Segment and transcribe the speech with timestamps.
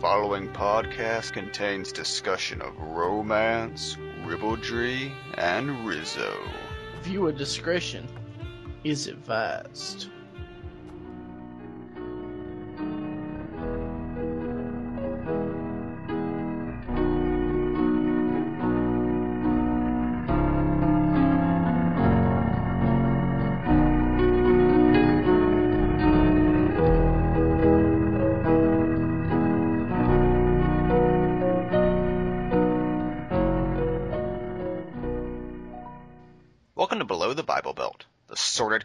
[0.00, 6.32] following podcast contains discussion of romance, ribaldry, and Rizzo.
[7.02, 8.08] Viewer discretion
[8.82, 10.08] is advised.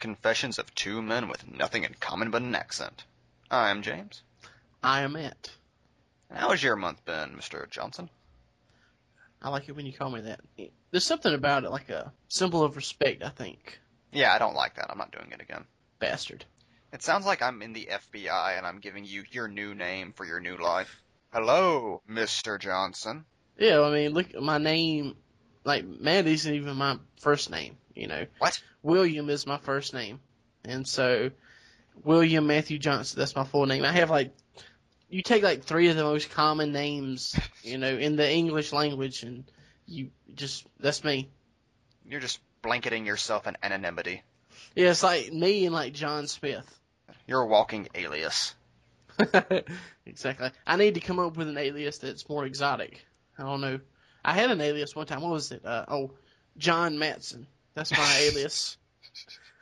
[0.05, 3.05] Confessions of two men with nothing in common but an accent.
[3.49, 4.21] I'm James.
[4.83, 5.49] I am it.
[6.31, 7.67] How has your month been, Mr.
[7.71, 8.07] Johnson?
[9.41, 10.41] I like it when you call me that.
[10.91, 13.79] There's something about it, like a symbol of respect, I think.
[14.11, 14.91] Yeah, I don't like that.
[14.91, 15.65] I'm not doing it again.
[15.97, 16.45] Bastard.
[16.93, 20.23] It sounds like I'm in the FBI and I'm giving you your new name for
[20.23, 21.01] your new life.
[21.33, 22.59] Hello, Mr.
[22.59, 23.25] Johnson.
[23.57, 25.15] Yeah, I mean, look, my name,
[25.63, 28.27] like, Matt isn't even my first name, you know.
[28.37, 28.61] What?
[28.85, 30.19] William is my first name.
[30.63, 31.31] And so,
[32.03, 33.83] William Matthew Johnson, that's my full name.
[33.83, 34.31] I have, like,
[35.09, 39.23] you take, like, three of the most common names, you know, in the English language,
[39.23, 39.43] and
[39.87, 41.29] you just, that's me.
[42.07, 44.21] You're just blanketing yourself in anonymity.
[44.75, 46.79] Yeah, it's like me and, like, John Smith.
[47.25, 48.53] You're a walking alias.
[50.05, 50.51] exactly.
[50.67, 53.03] I need to come up with an alias that's more exotic.
[53.39, 53.79] I don't know.
[54.23, 55.21] I had an alias one time.
[55.21, 55.65] What was it?
[55.65, 56.11] Uh, oh,
[56.57, 57.47] John Matson.
[57.75, 58.77] That's my alias.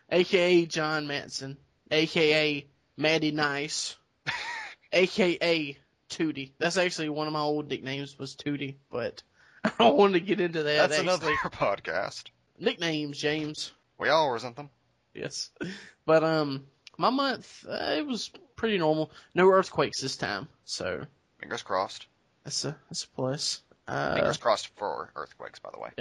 [0.10, 1.58] AKA John Matson.
[1.92, 3.96] AKA Maddie Nice.
[4.94, 5.78] AKA
[6.10, 6.52] Tootie.
[6.60, 9.24] That's actually one of my old nicknames was Tootie, but
[9.64, 10.90] I don't want to get into that.
[10.90, 11.08] That's actually.
[11.08, 12.26] another podcast.
[12.60, 13.72] Nicknames, James.
[13.98, 14.70] We all resent them.
[15.14, 15.52] Yes.
[16.06, 16.66] But um
[16.98, 19.10] my month uh, it was pretty normal.
[19.34, 21.06] No earthquakes this time, so
[21.40, 22.08] Fingers crossed.
[22.44, 23.62] that's a that's a plus.
[23.88, 25.92] Uh, Fingers crossed for earthquakes, by the way.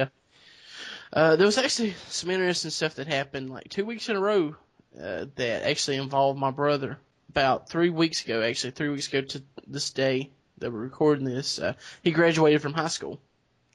[1.13, 4.57] Uh there was actually some interesting stuff that happened like two weeks in a row
[5.01, 6.99] uh, that actually involved my brother.
[7.31, 10.29] About three weeks ago, actually three weeks ago to this day
[10.59, 11.73] that we're recording this, uh,
[12.03, 13.19] he graduated from high school.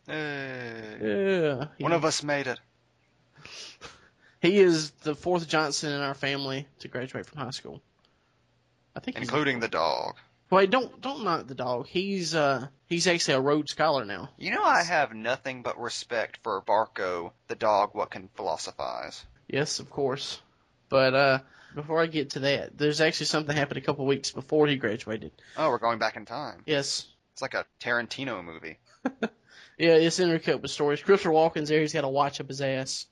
[0.05, 2.59] Hey, Yeah, one of us made it.
[4.41, 7.81] he is the fourth Johnson in our family to graduate from high school.
[8.95, 10.15] I think, Including the dog.
[10.49, 11.87] Wait, don't don't knock the dog.
[11.87, 14.29] He's uh he's actually a Rhodes Scholar now.
[14.37, 19.25] You know I have nothing but respect for Barco, the dog what can philosophize.
[19.47, 20.41] Yes, of course.
[20.89, 21.39] But uh
[21.75, 25.31] before I get to that, there's actually something happened a couple weeks before he graduated.
[25.57, 26.63] Oh, we're going back in time.
[26.65, 27.05] Yes.
[27.33, 28.77] It's like a Tarantino movie.
[29.79, 31.03] Yeah, it's intercut with stories.
[31.03, 33.05] Christopher Walken's there, he's got a watch up his ass.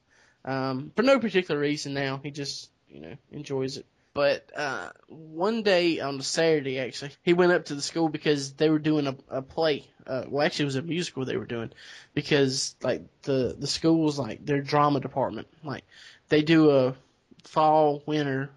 [0.45, 2.21] Um for no particular reason now.
[2.23, 3.85] He just, you know, enjoys it.
[4.15, 8.53] But uh one day on the Saturday actually, he went up to the school because
[8.53, 9.85] they were doing a, a play.
[10.07, 11.71] Uh well actually it was a musical they were doing
[12.13, 15.49] because like the the school's like their drama department.
[15.65, 15.83] Like
[16.29, 16.95] they do a
[17.43, 18.49] fall winter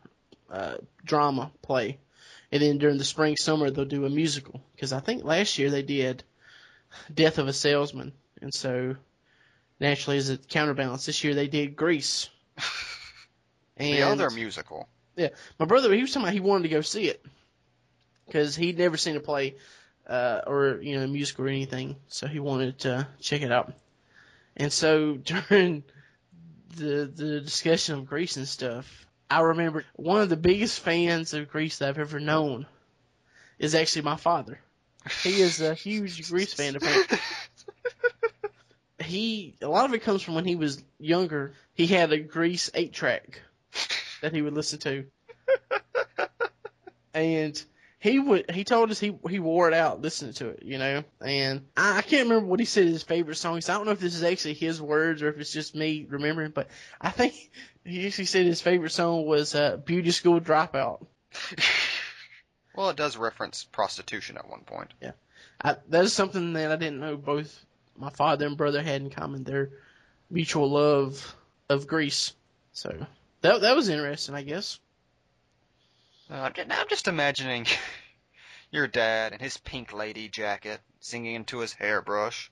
[0.48, 1.98] uh drama play.
[2.52, 5.70] And then during the spring summer they'll do a musical because I think last year
[5.70, 6.22] they did
[7.12, 8.12] Death of a Salesman.
[8.40, 8.94] And so
[9.80, 12.30] naturally as a counterbalance this year they did Grease.
[13.76, 14.88] And the other musical.
[15.58, 17.24] My brother, he was talking about he wanted to go see it
[18.26, 19.56] because he'd never seen a play
[20.06, 23.72] uh, or you know a musical or anything, so he wanted to check it out.
[24.56, 25.82] And so during
[26.76, 31.48] the the discussion of Grease and stuff, I remember one of the biggest fans of
[31.50, 32.66] Grease that I've ever known
[33.58, 34.60] is actually my father.
[35.22, 36.76] He is a huge Grease fan.
[36.76, 37.18] Apparently.
[39.00, 41.54] He a lot of it comes from when he was younger.
[41.72, 43.40] He had a Grease eight track
[44.20, 45.04] that he would listen to
[47.14, 47.64] and
[48.00, 51.02] he would he told us he he wore it out listening to it, you know.
[51.20, 53.68] And I, I can't remember what he said his favorite songs.
[53.68, 56.52] I don't know if this is actually his words or if it's just me remembering,
[56.52, 56.68] but
[57.00, 57.34] I think
[57.84, 61.06] he actually said his favorite song was uh, "Beauty School Dropout."
[62.78, 64.94] Well, it does reference prostitution at one point.
[65.60, 67.66] I, that is something that I didn't know both
[67.96, 69.42] my father and brother had in common.
[69.42, 69.70] Their
[70.30, 71.34] mutual love
[71.68, 72.34] of Grease.
[72.70, 73.04] So
[73.42, 74.78] that that was interesting, I guess.
[76.30, 77.66] Uh, now I'm just imagining
[78.70, 82.50] your dad in his pink lady jacket singing into his hairbrush.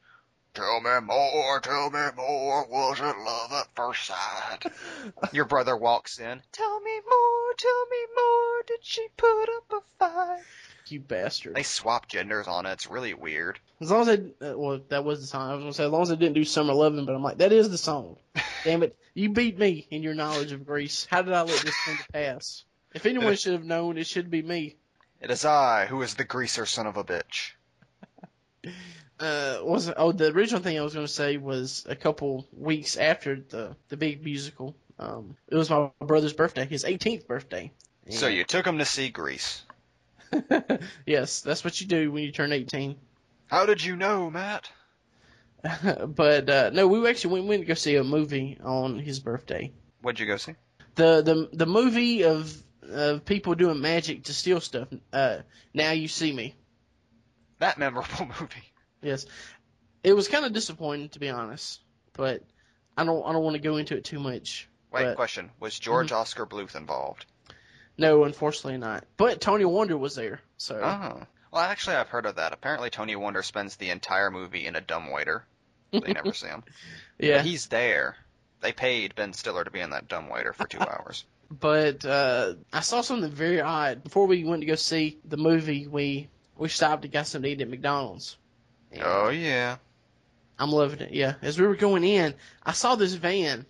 [0.54, 4.64] Tell me more, tell me more, was it love at first sight?
[5.32, 6.40] Your brother walks in.
[6.50, 10.42] Tell me more, tell me more, did she put up a fight?
[10.90, 11.56] You bastard.
[11.56, 13.58] They swap genders on it, it's really weird.
[13.80, 15.50] As long as I, uh, well, that was the song.
[15.50, 17.38] I was gonna say as long as I didn't do Summer Lovin', but I'm like,
[17.38, 18.16] that is the song.
[18.64, 21.06] Damn it, you beat me in your knowledge of Grease.
[21.10, 22.64] How did I let this to pass?
[22.94, 24.76] If anyone should have known, it should be me.
[25.20, 27.52] It is I who is the greaser son of a bitch.
[29.18, 32.98] Uh, was oh the original thing I was going to say was a couple weeks
[32.98, 34.76] after the the big musical.
[34.98, 37.72] Um, it was my brother's birthday, his 18th birthday.
[38.10, 39.62] So you took him to see Grease.
[41.06, 42.96] yes, that's what you do when you turn 18.
[43.46, 44.70] How did you know, Matt?
[46.08, 49.72] but uh, no, we actually went, went to go see a movie on his birthday.
[50.02, 50.54] What'd you go see?
[50.94, 54.88] The the the movie of of people doing magic to steal stuff.
[55.12, 55.38] Uh,
[55.74, 56.54] now you see me.
[57.58, 58.72] That memorable movie.
[59.02, 59.26] Yes,
[60.04, 61.80] it was kind of disappointing to be honest,
[62.12, 62.42] but
[62.96, 64.68] I don't I don't want to go into it too much.
[64.92, 65.50] Wait, But- question.
[65.60, 67.26] Was George Oscar Bluth involved?
[67.98, 69.04] No, unfortunately not.
[69.16, 71.22] But Tony Wonder was there, so Oh.
[71.52, 72.52] Well, actually, I've heard of that.
[72.52, 75.44] Apparently, Tony Wonder spends the entire movie in a dumbwaiter.
[75.92, 76.64] They never see him.
[77.18, 77.38] yeah.
[77.38, 78.16] But he's there.
[78.60, 81.24] They paid Ben Stiller to be in that dumbwaiter for two hours.
[81.50, 85.86] But uh, I saw something very odd before we went to go see the movie.
[85.86, 88.36] We we stopped and got something to eat at McDonald's.
[88.92, 89.76] And Oh, yeah.
[90.58, 91.12] I'm loving it.
[91.12, 93.64] Yeah, as we were going in, I saw this van.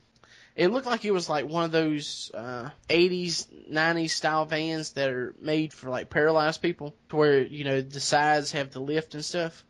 [0.56, 5.10] It looked like it was like one of those uh, 80s, 90s style vans that
[5.10, 9.14] are made for like paralyzed people, to where you know the sides have the lift
[9.14, 9.64] and stuff.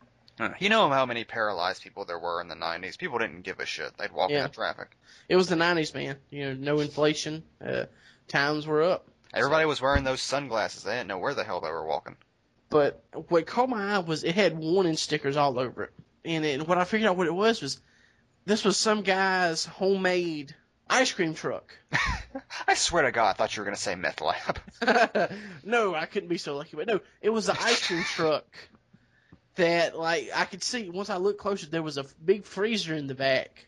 [0.59, 2.97] You know how many paralyzed people there were in the 90s?
[2.97, 3.97] People didn't give a shit.
[3.97, 4.43] They'd walk Yeah.
[4.43, 4.95] into traffic.
[5.27, 6.17] It was the 90s, man.
[6.29, 7.43] You know, no inflation.
[7.59, 7.85] Uh,
[8.27, 9.07] times were up.
[9.33, 10.83] Everybody was wearing those sunglasses.
[10.83, 12.15] They didn't know where the hell they were walking.
[12.69, 15.93] But what caught my eye was it had warning stickers all over it.
[16.23, 17.79] And it, what I figured out what it was was
[18.45, 20.55] this was some guy's homemade
[20.89, 21.77] ice cream truck.
[22.67, 25.31] I swear to God, I thought you were going to say meth lab.
[25.63, 26.75] no, I couldn't be so lucky.
[26.75, 28.45] But no, it was an ice cream truck
[29.55, 33.07] that, like, I could see once I looked closer, there was a big freezer in
[33.07, 33.67] the back.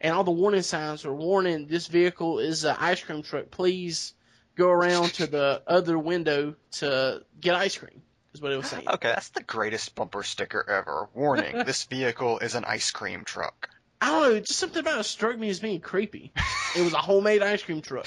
[0.00, 3.50] And all the warning signs were warning this vehicle is an ice cream truck.
[3.50, 4.12] Please
[4.56, 8.02] go around to the other window to get ice cream,
[8.32, 8.86] is what it was saying.
[8.94, 11.08] Okay, that's the greatest bumper sticker ever.
[11.14, 13.70] Warning, this vehicle is an ice cream truck.
[14.04, 16.30] I don't know, just something about it struck me as being creepy.
[16.76, 18.06] It was a homemade ice cream truck.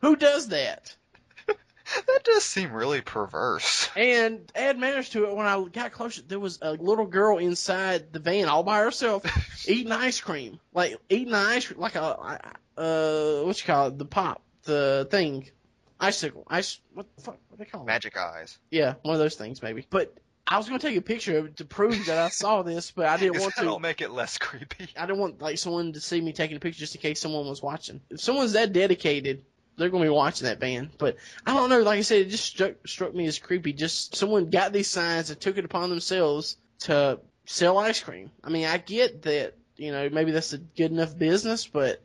[0.00, 0.96] Who does that?
[1.46, 3.88] That does seem really perverse.
[3.96, 8.12] And add matters to it, when I got closer, there was a little girl inside
[8.12, 9.24] the van all by herself
[9.68, 10.58] eating ice cream.
[10.74, 12.40] Like, eating ice cream, like a,
[12.76, 15.48] uh, what you call it, the pop, the thing.
[16.00, 16.44] Icicle.
[16.48, 17.86] Ice, what the fuck, what they call it?
[17.86, 18.58] Magic eyes.
[18.70, 19.86] Yeah, one of those things, maybe.
[19.88, 20.16] But
[20.50, 22.90] I was going to take a picture of it to prove that I saw this,
[22.90, 23.78] but I didn't want to.
[23.78, 24.88] make it less creepy?
[24.96, 27.46] I didn't want like someone to see me taking a picture just in case someone
[27.46, 28.00] was watching.
[28.10, 29.44] If someone's that dedicated,
[29.76, 30.90] they're gonna be watching that band.
[30.98, 31.16] But
[31.46, 31.80] I don't know.
[31.82, 33.72] Like I said, it just struck struck me as creepy.
[33.72, 38.30] Just someone got these signs and took it upon themselves to sell ice cream.
[38.42, 39.54] I mean, I get that.
[39.76, 42.02] You know, maybe that's a good enough business, but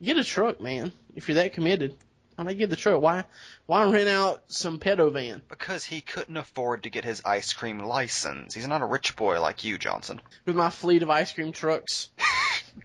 [0.00, 0.92] get a truck, man.
[1.16, 1.96] If you're that committed,
[2.44, 3.00] not get the truck?
[3.00, 3.24] Why
[3.66, 7.78] why rent out some pedo van Because he couldn't afford to get his ice cream
[7.78, 8.54] license.
[8.54, 10.20] He's not a rich boy like you, Johnson.
[10.44, 12.08] with my fleet of ice cream trucks?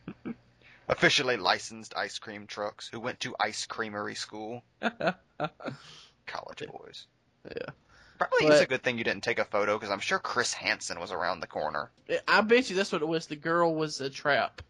[0.88, 4.64] Officially licensed ice cream trucks who went to ice creamery school.
[4.82, 7.08] College boys.
[7.46, 7.70] Yeah.
[8.18, 11.00] Probably it's a good thing you didn't take a photo because I'm sure Chris Hansen
[11.00, 11.92] was around the corner.
[12.28, 13.28] I bet you that's what it was.
[13.28, 14.62] The girl was a trap.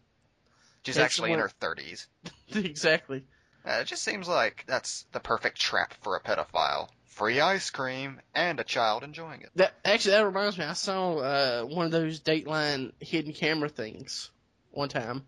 [0.86, 2.06] She's That's actually in her 30s.
[2.54, 3.24] exactly.
[3.66, 6.88] Uh, it just seems like that's the perfect trap for a pedophile.
[7.06, 9.50] Free ice cream and a child enjoying it.
[9.56, 10.64] That actually that reminds me.
[10.64, 14.30] I saw uh, one of those Dateline hidden camera things
[14.70, 15.24] one time,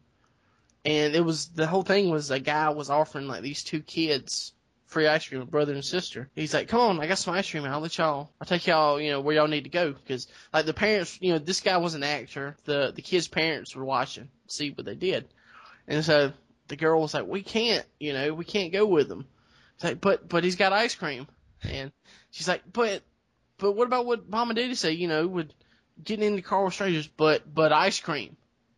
[0.84, 4.52] and it was the whole thing was a guy was offering like these two kids
[4.86, 6.28] free ice cream, brother and sister.
[6.34, 7.64] He's like, "Come on, I got some ice cream.
[7.64, 8.30] I'll let y'all.
[8.40, 9.00] I'll take y'all.
[9.00, 11.18] You know where y'all need to go because like the parents.
[11.22, 12.56] You know this guy was an actor.
[12.64, 15.26] The the kids' parents were watching, see what they did,
[15.88, 16.32] and so
[16.68, 17.84] the girl was like, "We can't.
[17.98, 19.26] You know, we can't go with him."
[19.74, 21.26] It's like, but but he's got ice cream,
[21.62, 21.92] and
[22.30, 23.02] she's like, "But
[23.58, 25.50] but what about what mom and daddy say, you know, with
[26.02, 28.36] getting in the car with strangers, but but ice cream.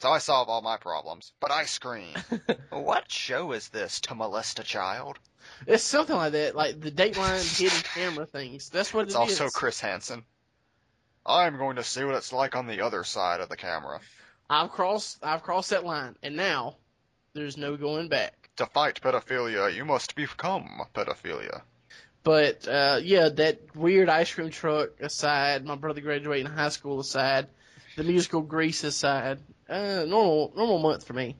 [0.00, 1.32] So I solve all my problems.
[1.40, 2.12] But ice cream.
[2.68, 5.18] what show is this to molest a child?
[5.66, 8.68] It's something like that, like the Dateline hidden camera things.
[8.68, 9.54] That's what It's it also is.
[9.54, 10.24] Chris Hansen.
[11.24, 13.98] I'm going to see what it's like on the other side of the camera.
[14.50, 16.76] I've crossed I've crossed that line and now
[17.34, 18.48] there's no going back.
[18.56, 21.62] To fight pedophilia, you must become pedophilia.
[22.22, 27.48] But uh yeah, that weird ice cream truck aside, my brother graduating high school aside,
[27.96, 31.36] the musical Grease aside, uh normal normal month for me.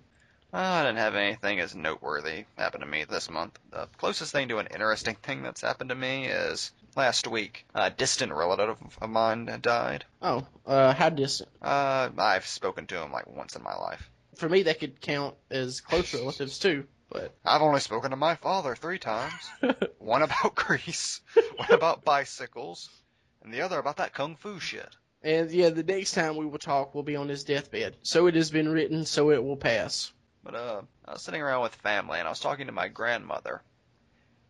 [0.52, 3.58] I didn't have anything as noteworthy happen to me this month.
[3.70, 7.64] The closest thing to an interesting thing that's happened to me is last week.
[7.74, 10.04] A distant relative of mine died.
[10.20, 11.50] Oh, uh how distant?
[11.62, 14.10] Uh, I've spoken to him like once in my life.
[14.36, 16.86] For me that could count as close relatives too.
[17.10, 19.50] But I've only spoken to my father three times.
[19.98, 21.20] one about Grease,
[21.56, 22.88] one about bicycles,
[23.42, 24.88] and the other about that kung fu shit.
[25.22, 27.96] and yeah, the next time we will talk will be on his deathbed.
[28.02, 30.12] So it has been written, so it will pass.
[30.42, 33.62] But uh, I was sitting around with family and I was talking to my grandmother.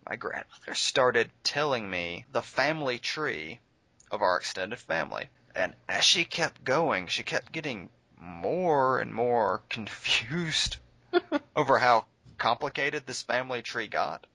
[0.09, 3.61] My grandmother started telling me the family tree
[4.11, 5.29] of our extended family.
[5.55, 7.91] And as she kept going, she kept getting
[8.25, 10.77] more and more confused
[11.57, 12.07] over how
[12.39, 14.27] complicated this family tree got.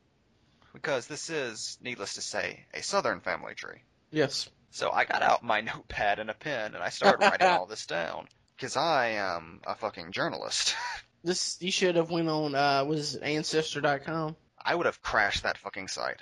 [0.74, 3.82] Because this is, needless to say, a southern family tree.
[4.12, 4.50] Yes.
[4.72, 7.86] So I got out my notepad and a pen and I started writing all this
[7.86, 8.28] down.
[8.56, 10.76] Because I am a fucking journalist.
[11.22, 14.38] This you should have went on uh was it ancestor.com.
[14.58, 16.22] I would have crashed that fucking site.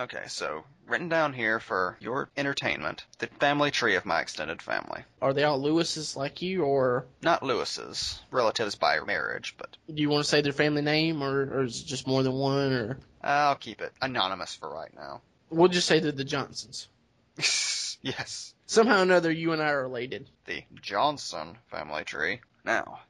[0.00, 5.04] Okay, so written down here for your entertainment, the family tree of my extended family.
[5.20, 10.08] Are they all Lewis's like you, or Not Lewis's, relatives by marriage, but do you
[10.08, 12.98] want to say their family name, or, or is it just more than one, or
[13.22, 15.20] I'll keep it anonymous for right now.
[15.50, 16.88] we'll just say they're the Johnsons.
[18.02, 20.30] yes, Somehow or another, you and I are related.
[20.46, 22.40] the Johnson family tree.
[22.64, 23.00] Now,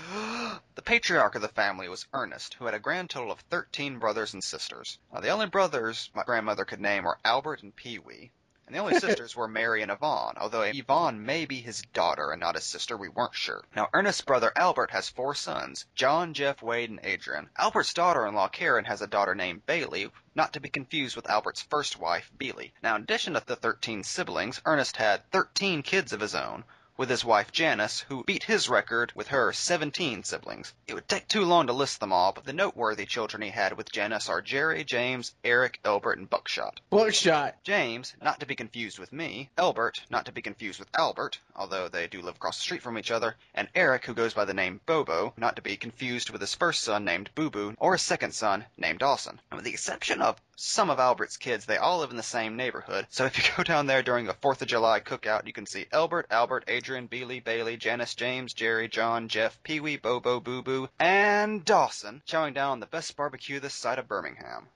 [0.76, 4.32] the patriarch of the family was Ernest, who had a grand total of 13 brothers
[4.32, 4.98] and sisters.
[5.12, 8.30] Now, the only brothers my grandmother could name were Albert and Pee Wee.
[8.64, 12.40] And the only sisters were Mary and Yvonne, although Yvonne may be his daughter and
[12.40, 13.64] not his sister, we weren't sure.
[13.76, 17.50] Now, Ernest's brother Albert has four sons, John, Jeff, Wade, and Adrian.
[17.58, 21.98] Albert's daughter-in-law Karen has a daughter named Bailey, not to be confused with Albert's first
[21.98, 22.72] wife, Beely.
[22.82, 26.64] Now, in addition to the 13 siblings, Ernest had 13 kids of his own,
[27.00, 30.74] with his wife Janice, who beat his record with her 17 siblings.
[30.86, 33.72] It would take too long to list them all, but the noteworthy children he had
[33.72, 36.78] with Janice are Jerry, James, Eric, Elbert, and Buckshot.
[36.90, 37.54] Buckshot.
[37.64, 41.88] James, not to be confused with me, Elbert, not to be confused with Albert, although
[41.88, 44.52] they do live across the street from each other, and Eric, who goes by the
[44.52, 48.02] name Bobo, not to be confused with his first son named Boo Boo, or his
[48.02, 49.40] second son named Dawson.
[49.50, 52.56] And with the exception of some of Albert's kids, they all live in the same
[52.56, 55.64] neighborhood, so if you go down there during a 4th of July cookout, you can
[55.64, 60.62] see Elbert, Albert, Adrian, Beely, Bailey, Janice, James, Jerry, John, Jeff, Pee Wee, Bobo, Boo
[60.62, 64.66] Boo, and Dawson chowing down on the best barbecue this side of Birmingham.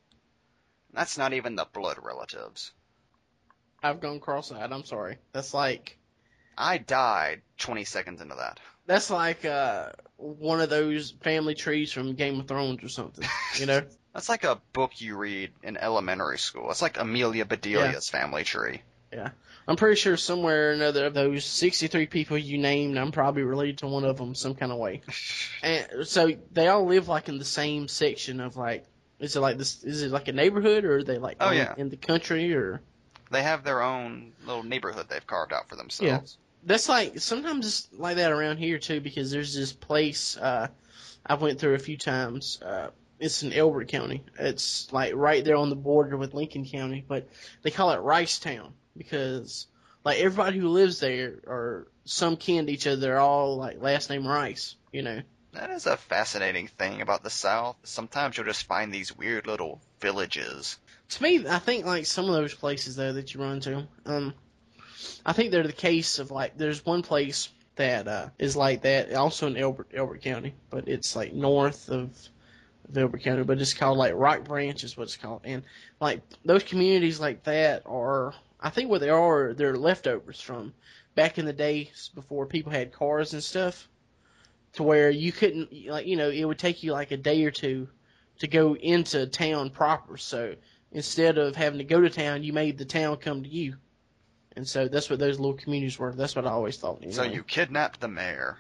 [0.93, 2.73] That's not even the blood relatives.
[3.83, 4.73] I've gone cross-eyed.
[4.73, 5.19] I'm sorry.
[5.33, 5.99] That's like
[6.57, 8.61] I died 20 seconds into that.
[8.87, 13.27] that's like uh one of those family trees from Game of Thrones or something.
[13.59, 13.83] You know.
[14.15, 16.71] That's like a book you read in elementary school.
[16.71, 18.81] It's like Amelia Bedelia's family tree.
[19.67, 23.79] I'm pretty sure somewhere or another of those 63 people you named, I'm probably related
[23.79, 25.01] to one of them some kind of way.
[25.63, 28.85] And so they all live like in the same section of like,
[29.19, 29.83] is it like this?
[29.83, 31.75] Is it like a neighborhood or are they like Oh, in, yeah.
[31.79, 32.83] in the country or?
[33.31, 36.37] They have their own little neighborhood they've carved out for themselves.
[36.37, 36.67] Yeah.
[36.67, 40.69] That's like sometimes it's like that around here too because there's this place uh,
[41.25, 42.61] I went through a few times.
[42.63, 44.23] Uh, it's in Elbert County.
[44.39, 47.29] It's like right there on the border with Lincoln County, but
[47.63, 49.67] they call it Rice Town because
[50.05, 52.97] like everybody who lives there are some kin to each other.
[52.97, 55.23] They're all like last name Rice, you know.
[55.53, 57.77] That is a fascinating thing about the South.
[57.85, 60.79] Sometimes you'll just find these weird little villages.
[61.11, 64.35] To me, I think like some of those places though that you run to, um,
[65.25, 69.13] I think they're the case of like there's one place that uh, is like that,
[69.15, 72.11] also in Elbert Elbert County, but it's like north of,
[72.89, 75.63] of Elbert County, but it's called like Rock Branch is what it's called, and
[76.01, 78.35] like those communities like that are,
[78.65, 80.73] I think what they are, they're leftovers from
[81.15, 83.87] back in the days before people had cars and stuff,
[84.73, 87.51] to where you couldn't like you know it would take you like a day or
[87.51, 87.89] two
[88.39, 90.57] to go into town proper, so
[90.93, 93.77] instead of having to go to town, you made the town come to you.
[94.57, 96.15] And so that's what those little communities were.
[96.15, 97.05] That's what I always thought.
[97.11, 97.37] So anyway.
[97.37, 98.57] you kidnapped the mayor.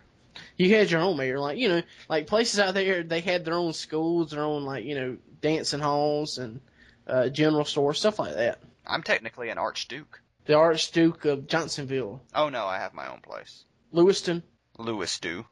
[0.59, 3.55] you had your own mayor, like you know, like places out there, they had their
[3.55, 6.61] own schools, their own like you know dancing halls and
[7.07, 8.61] uh, general store stuff like that.
[8.87, 10.21] I'm technically an archduke.
[10.47, 13.65] The Archduke of Johnsonville, Oh no, I have my own place.
[13.93, 14.43] Lewiston,
[14.79, 15.47] Louis do.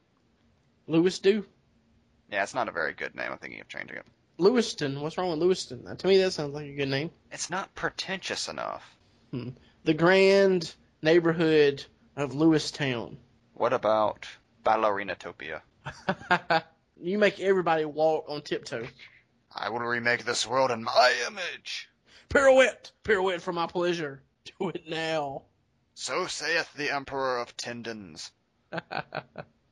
[0.91, 1.47] Do,
[2.31, 3.33] Yeah, it's not a very good name.
[3.33, 4.07] I'm thinking of changing it.
[4.37, 5.01] Lewiston.
[5.01, 5.87] What's wrong with Lewiston?
[5.87, 7.11] Uh, To me, that sounds like a good name.
[7.31, 8.97] It's not pretentious enough.
[9.85, 11.85] The grand neighborhood
[12.17, 13.17] of Lewistown.
[13.55, 14.27] What about
[14.65, 15.63] Ballerinatopia?
[17.01, 18.89] you make everybody walk on tiptoe.
[19.55, 21.89] I will remake this world in my image.
[22.33, 24.23] Pirouette, pirouette for my pleasure.
[24.59, 25.43] Do it now.
[25.95, 28.31] So saith the Emperor of Tendons.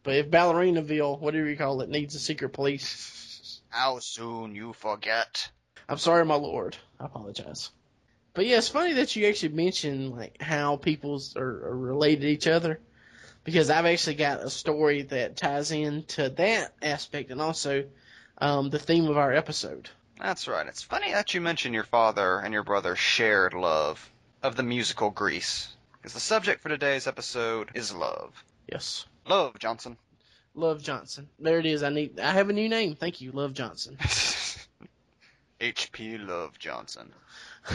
[0.02, 4.72] But if Ballerina Ballerinaville, whatever you call it, needs a secret police, How soon you
[4.72, 5.50] forget.
[5.88, 6.76] I'm sorry, my lord.
[6.98, 7.70] I apologize.
[8.32, 12.28] But yeah, it's funny that you actually mentioned like how people's are, are related to
[12.28, 12.80] each other.
[13.44, 17.84] because I've actually got a story that ties into that aspect and also
[18.38, 19.90] um, the theme of our episode.
[20.20, 20.66] That's right.
[20.66, 24.10] It's funny that you mention your father and your brother shared love
[24.42, 25.68] of the musical Grease.
[25.96, 28.32] Because the subject for today's episode is love.
[28.70, 29.06] Yes.
[29.26, 29.96] Love, Johnson.
[30.54, 31.28] Love Johnson.
[31.38, 31.82] There it is.
[31.82, 32.20] I need.
[32.20, 32.96] I have a new name.
[32.96, 33.96] Thank you, Love Johnson.
[35.60, 36.18] H.P.
[36.18, 37.12] Love Johnson.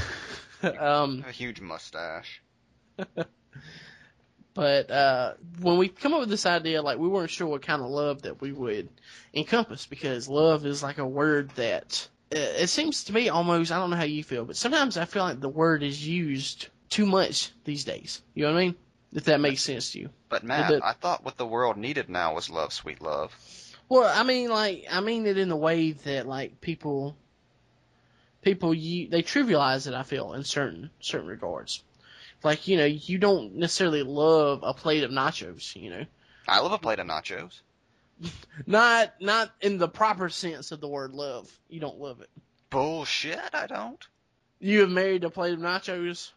[0.80, 2.42] um, A huge mustache.
[4.54, 7.82] but uh, when we come up with this idea, like we weren't sure what kind
[7.82, 8.90] of love that we would
[9.34, 13.72] encompass because love is like a word that it seems to me almost.
[13.72, 16.68] I don't know how you feel, but sometimes I feel like the word is used
[16.89, 18.22] too much these days.
[18.34, 18.75] You know what I mean?
[19.13, 20.10] If that makes sense to you.
[20.27, 23.32] But Matt, But- I thought what the world needed now was love, sweet love.
[23.88, 27.15] Well, I mean, like, I mean it in the way that like people,
[28.42, 29.94] people you they trivialize it.
[29.94, 31.84] I feel in certain certain regards,
[32.44, 35.75] like you know, you don't necessarily love a plate of nachos.
[35.75, 36.06] You know,
[36.48, 37.62] I love a plate of nachos.
[38.66, 41.52] Not not in the proper sense of the word love.
[41.70, 42.30] You don't love it.
[42.70, 44.06] Bullshit, I don't.
[44.60, 46.32] You have married a plate of nachos.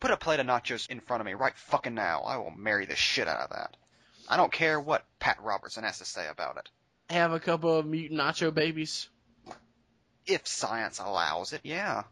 [0.00, 2.22] Put a plate of nachos in front of me right fucking now.
[2.22, 3.76] I will marry the shit out of that.
[4.28, 6.68] I don't care what Pat Robertson has to say about it.
[7.10, 9.08] Have a couple of mutant nacho babies.
[10.26, 12.04] If science allows it, yeah.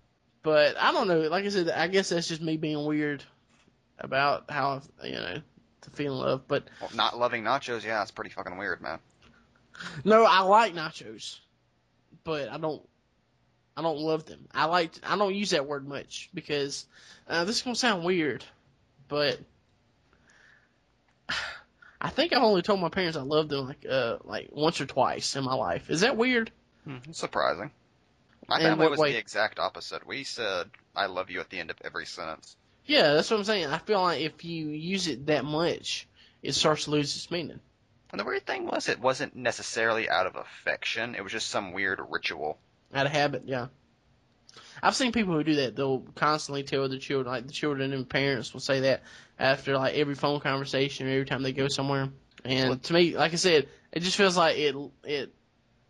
[0.43, 1.21] But I don't know.
[1.21, 3.23] Like I said, I guess that's just me being weird
[3.99, 5.41] about how you know
[5.87, 6.43] the feeling love.
[6.47, 8.99] But Well, not loving nachos, yeah, it's pretty fucking weird, man.
[10.05, 11.39] No, I like nachos,
[12.25, 12.83] but I don't.
[13.79, 14.49] I don't love them.
[14.55, 14.93] I like.
[15.03, 16.87] I don't use that word much because
[17.29, 18.45] uh, this is gonna sound weird,
[19.09, 19.39] but
[22.01, 24.87] I think I've only told my parents I love them like uh like once or
[24.87, 25.91] twice in my life.
[25.91, 26.51] Is that weird?
[26.85, 27.71] Hmm, surprising.
[28.49, 29.13] My In family what was way?
[29.13, 30.07] the exact opposite.
[30.07, 32.57] We said, I love you at the end of every sentence.
[32.87, 33.67] Yeah, that's what I'm saying.
[33.67, 36.07] I feel like if you use it that much,
[36.43, 37.61] it starts to lose its meaning.
[38.11, 41.15] And the weird thing was, it wasn't necessarily out of affection.
[41.17, 42.59] It was just some weird ritual.
[42.95, 43.67] Out of habit, yeah.
[44.83, 45.75] I've seen people who do that.
[45.75, 49.03] They'll constantly tell their children, like the children and parents will say that
[49.39, 52.11] after like every phone conversation or every time they go somewhere.
[52.45, 55.35] And to me, like I said, it just feels like it it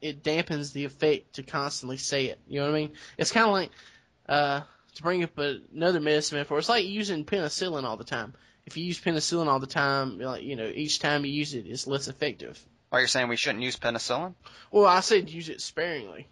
[0.01, 2.39] it dampens the effect to constantly say it.
[2.49, 2.93] You know what I mean?
[3.19, 3.71] It's kind of like
[4.29, 4.61] uh,
[4.97, 6.59] to bring up another medicine metaphor.
[6.59, 8.35] It's like using penicillin all the time.
[8.67, 11.67] If you use penicillin all the time, like you know, each time you use it,
[11.67, 12.61] it's less effective.
[12.91, 14.35] Are you saying we shouldn't use penicillin?
[14.71, 16.27] Well, I said use it sparingly.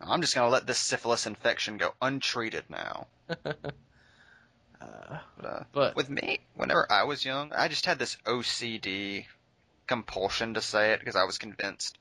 [0.00, 3.06] I'm just gonna let this syphilis infection go untreated now.
[3.28, 3.52] Uh,
[5.38, 9.24] But, uh, but with me, whenever I was young, I just had this OCD
[9.86, 11.98] compulsion to say it because I was convinced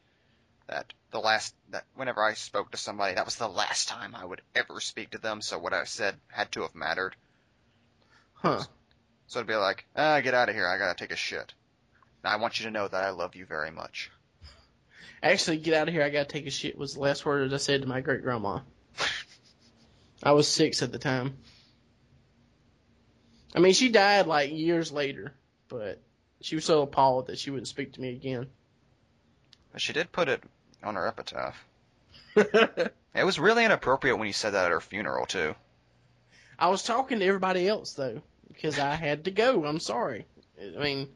[0.68, 4.26] that the last that whenever I spoke to somebody, that was the last time I
[4.26, 5.42] would ever speak to them.
[5.42, 7.16] So what I said had to have mattered.
[8.34, 8.64] huh?
[9.28, 10.68] So it'd be like, ah, get out of here.
[10.68, 11.54] I gotta take a shit.
[12.24, 14.12] Now, I want you to know that I love you very much.
[15.22, 16.04] Actually, get out of here.
[16.04, 16.78] I gotta take a shit.
[16.78, 18.60] Was the last word I said to my great grandma.
[20.24, 21.38] I was six at the time.
[23.56, 25.34] I mean, she died like years later,
[25.70, 26.02] but
[26.42, 28.48] she was so appalled that she wouldn't speak to me again.
[29.76, 30.42] But she did put it
[30.82, 31.66] on her epitaph.
[33.14, 35.54] It was really inappropriate when you said that at her funeral too.
[36.58, 39.66] I was talking to everybody else though, because I had to go.
[39.66, 40.26] I'm sorry.
[40.58, 41.10] I mean,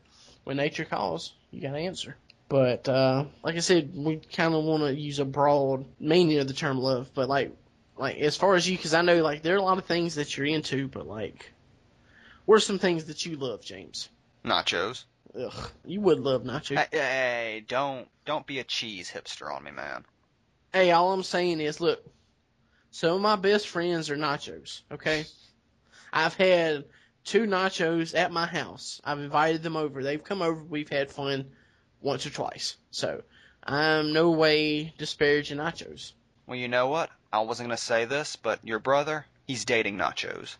[0.43, 2.17] when nature calls, you gotta answer.
[2.49, 6.49] But uh, like I said, we kind of want to use a broad meaning of
[6.49, 7.09] the term love.
[7.13, 7.55] But like,
[7.97, 10.15] like as far as you, because I know like there are a lot of things
[10.15, 11.49] that you're into, but like,
[12.45, 14.09] what are some things that you love, James?
[14.43, 15.05] Nachos.
[15.37, 16.77] Ugh, you would love nacho.
[16.77, 20.05] Hey, hey, don't don't be a cheese hipster on me, man.
[20.73, 22.03] Hey, all I'm saying is, look,
[22.91, 24.81] some of my best friends are nachos.
[24.91, 25.25] Okay,
[26.11, 26.85] I've had
[27.23, 29.01] two nachos at my house.
[29.03, 30.03] I've invited them over.
[30.03, 30.63] They've come over.
[30.63, 31.51] We've had fun
[32.01, 32.77] once or twice.
[32.91, 33.21] So
[33.63, 36.13] I'm no way disparaging nachos.
[36.47, 37.11] Well, you know what?
[37.31, 40.55] I wasn't gonna say this, but your brother, he's dating nachos.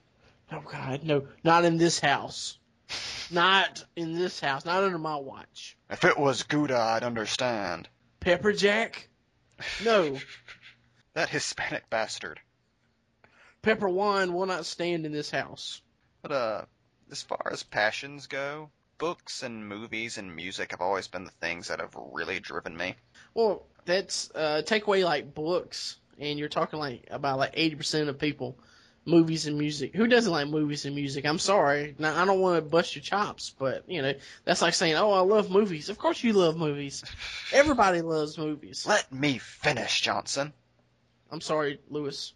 [0.52, 2.58] Oh God, no, not in this house.
[3.32, 4.66] Not in this house.
[4.66, 5.78] Not under my watch.
[5.90, 7.88] If it was Gouda, I'd understand.
[8.20, 9.10] Pepper Jack?
[9.84, 10.18] No.
[11.16, 12.40] That Hispanic bastard.
[13.62, 15.82] Pepper wine will not stand in this house.
[16.22, 16.62] But uh,
[17.12, 21.70] as far as passions go, books and movies and music have always been the things
[21.70, 22.96] that have really driven me.
[23.34, 28.08] Well, that's uh, take away like books, and you're talking like about like eighty percent
[28.08, 28.58] of people,
[29.10, 29.96] movies and music.
[29.96, 31.26] Who doesn't like movies and music?
[31.26, 34.14] I'm sorry, now I don't want to bust your chops, but you know
[34.46, 37.04] that's like saying, "Oh, I love movies." Of course you love movies.
[37.52, 38.86] Everybody loves movies.
[38.86, 40.54] Let me finish, Johnson.
[41.32, 42.34] I'm sorry, Lewis.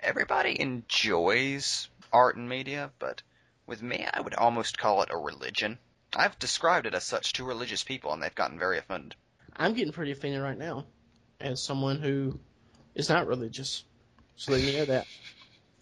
[0.00, 3.22] Everybody enjoys art and media, but
[3.66, 5.78] with me, I would almost call it a religion.
[6.14, 9.16] I've described it as such to religious people, and they've gotten very offended.
[9.56, 10.86] I'm getting pretty offended right now,
[11.40, 12.38] as someone who
[12.94, 13.84] is not religious.
[14.36, 15.06] So let me know that.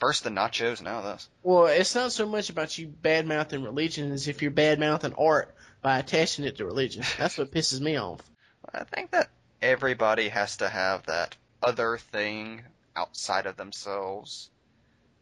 [0.03, 1.29] First the nachos, now this.
[1.45, 5.15] Well, it's not so much about you bad mouthing religion as if you're bad mouthing
[5.17, 7.05] art by attaching it to religion.
[7.19, 8.21] That's what pisses me off.
[8.75, 9.29] I think that
[9.63, 12.63] everybody has to have that other thing
[12.97, 14.51] outside of themselves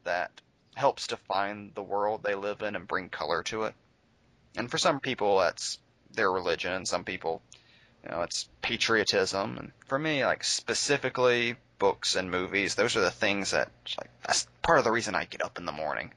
[0.05, 0.31] that
[0.75, 3.75] helps define the world they live in and bring color to it.
[4.57, 5.79] And for some people, that's
[6.13, 7.43] their religion, and some people,
[8.03, 9.59] you know, it's patriotism.
[9.59, 14.47] And for me, like specifically books and movies, those are the things that, like, that's
[14.63, 16.13] part of the reason I get up in the morning.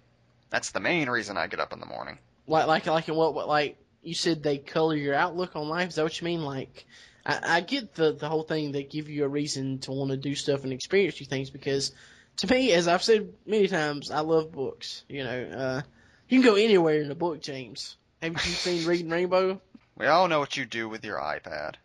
[0.51, 2.19] That's the main reason I get up in the morning.
[2.45, 5.89] Like, like, like, in what, what, like, you said they color your outlook on life.
[5.89, 6.43] Is that what you mean?
[6.43, 6.85] Like,
[7.25, 8.71] I, I get the the whole thing.
[8.71, 11.93] They give you a reason to want to do stuff and experience new things because,
[12.37, 15.03] to me, as I've said many times, I love books.
[15.07, 15.81] You know, uh,
[16.27, 17.95] you can go anywhere in a book, James.
[18.21, 19.59] Have you seen Reading Rainbow?
[19.95, 21.75] We all know what you do with your iPad.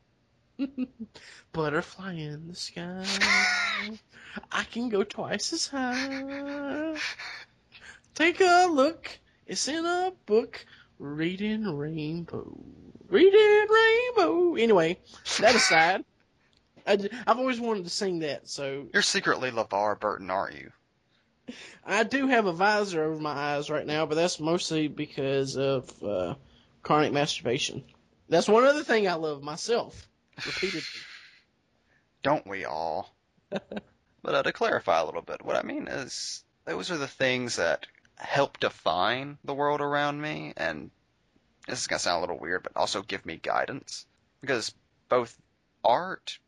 [1.52, 3.04] Butterfly in the sky.
[4.52, 6.96] I can go twice as high.
[8.14, 9.08] Take a look.
[9.46, 10.64] It's in a book.
[10.98, 12.58] Reading Rainbow.
[13.08, 14.54] Reading Rainbow.
[14.56, 14.98] Anyway,
[15.40, 16.04] that aside,
[16.86, 18.88] I, have always wanted to sing that, so.
[18.92, 20.72] You're secretly LeVar Burton, aren't you?
[21.86, 26.02] I do have a visor over my eyes right now, but that's mostly because of
[26.02, 26.34] uh,
[26.82, 27.84] chronic masturbation.
[28.28, 30.08] That's one other thing I love myself,
[30.46, 30.82] repeatedly.
[32.22, 33.14] Don't we all?
[33.50, 37.56] but uh, to clarify a little bit, what I mean is those are the things
[37.56, 40.90] that help define the world around me, and
[41.66, 44.06] this is gonna sound a little weird, but also give me guidance
[44.40, 44.74] because
[45.08, 45.36] both
[45.84, 46.38] art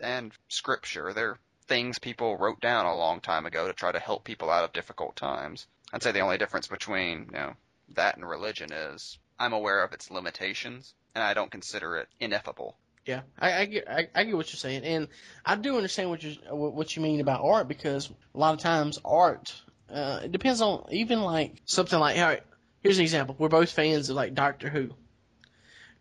[0.00, 4.24] and scripture, they're things people wrote down a long time ago to try to help
[4.24, 5.66] people out of difficult times.
[5.92, 7.54] I'd say the only difference between, you know,
[7.90, 12.76] that and religion is I'm aware of its limitations and I don't consider it ineffable.
[13.06, 15.08] Yeah, I, I get I, I, get what you're saying, and
[15.44, 18.98] I do understand what you what you mean about art because a lot of times
[19.04, 19.54] art
[19.90, 22.42] uh, it depends on even like something like all right.
[22.82, 23.36] Here's an example.
[23.38, 24.90] We're both fans of like Doctor Who.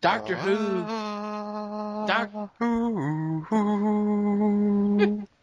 [0.02, 2.08] Doctor uh, Who.
[2.08, 3.46] Doctor Who.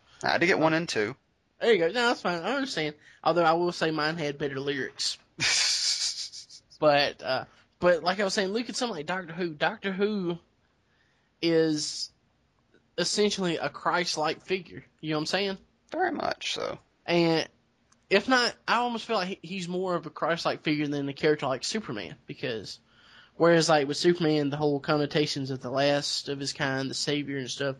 [0.22, 1.16] I had to get one and two.
[1.60, 1.86] There you go.
[1.88, 2.42] No, that's fine.
[2.42, 2.94] I understand.
[3.24, 5.16] Although I will say mine had better lyrics.
[6.78, 7.44] but uh,
[7.78, 9.50] but like I was saying, look at something like Doctor Who.
[9.50, 10.38] Doctor Who
[11.42, 12.10] is
[12.98, 14.84] essentially a Christ-like figure.
[15.00, 15.58] You know what I'm saying?
[15.90, 16.78] Very much so.
[17.06, 17.48] And
[18.08, 21.46] if not, I almost feel like he's more of a Christ-like figure than a character
[21.46, 22.78] like Superman because
[23.36, 27.38] whereas like with Superman, the whole connotations of the last of his kind, the savior
[27.38, 27.76] and stuff,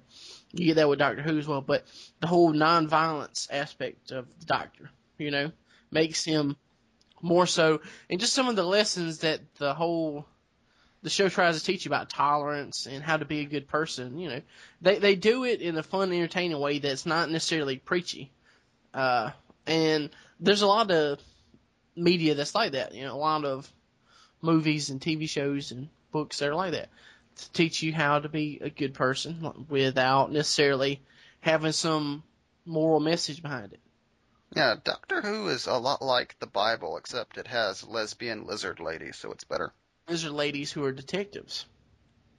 [0.52, 1.60] you get that with Doctor Who as well.
[1.60, 1.84] But
[2.20, 5.52] the whole non-violence aspect of the Doctor, you know,
[5.90, 6.56] makes him
[7.20, 10.26] more so, and just some of the lessons that the whole
[11.02, 14.18] the show tries to teach you about tolerance and how to be a good person.
[14.18, 14.40] You know,
[14.82, 18.30] they they do it in a fun, entertaining way that's not necessarily preachy.
[18.92, 19.30] Uh,
[19.66, 20.10] and
[20.40, 21.20] there's a lot of
[21.96, 22.94] media that's like that.
[22.94, 23.70] You know, a lot of
[24.42, 26.88] movies and TV shows and books that are like that
[27.36, 31.00] to teach you how to be a good person without necessarily
[31.40, 32.22] having some
[32.66, 33.80] moral message behind it.
[34.54, 39.16] Yeah, Doctor Who is a lot like the Bible, except it has lesbian lizard ladies,
[39.16, 39.72] so it's better.
[40.10, 41.66] Lizard ladies who are detectives.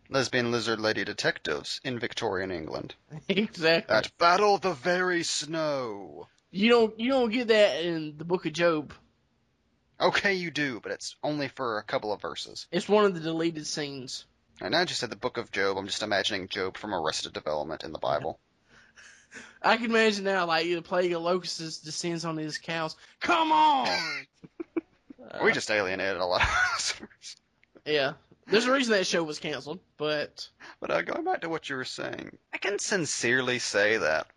[0.09, 2.95] Lesbian lizard lady detectives in Victorian England.
[3.29, 3.95] exactly.
[3.95, 6.27] At Battle the Very Snow.
[6.51, 8.93] You don't you don't get that in the Book of Job.
[10.01, 12.67] Okay, you do, but it's only for a couple of verses.
[12.73, 14.25] It's one of the deleted scenes.
[14.59, 15.77] And I just said the Book of Job.
[15.77, 18.37] I'm just imagining Job from Arrested Development in the Bible.
[19.61, 22.97] I can imagine now, like the plague of locusts descends on his cows.
[23.21, 23.87] Come on!
[25.41, 27.09] we just alienated a lot of listeners.
[27.85, 28.13] Yeah,
[28.47, 30.47] there's a reason that show was canceled, but.
[30.79, 34.27] But uh, going back to what you were saying, I can sincerely say that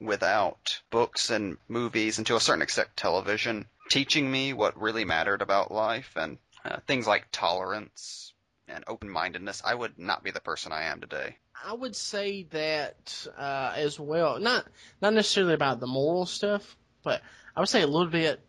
[0.00, 5.42] without books and movies, and to a certain extent television, teaching me what really mattered
[5.42, 8.32] about life and uh, things like tolerance
[8.68, 11.36] and open-mindedness, I would not be the person I am today.
[11.62, 14.38] I would say that uh, as well.
[14.38, 14.66] Not
[15.02, 17.20] not necessarily about the moral stuff, but
[17.54, 18.40] I would say a little bit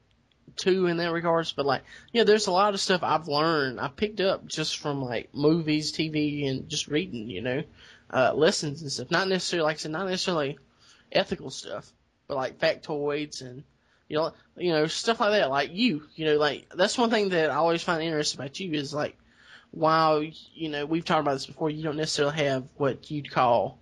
[0.56, 1.52] too in that regards.
[1.52, 5.02] But like, yeah, there's a lot of stuff I've learned, I picked up just from
[5.02, 7.30] like movies, TV, and just reading.
[7.30, 7.64] You know,
[8.12, 9.12] uh, lessons and stuff.
[9.12, 10.58] Not necessarily, like I said, not necessarily
[11.12, 11.92] ethical stuff,
[12.28, 13.64] but like factoids and
[14.08, 15.50] you know, you know stuff like that.
[15.50, 18.74] Like you, you know, like that's one thing that I always find interesting about you
[18.74, 19.18] is like
[19.72, 23.80] while you know we've talked about this before, you don't necessarily have what you'd call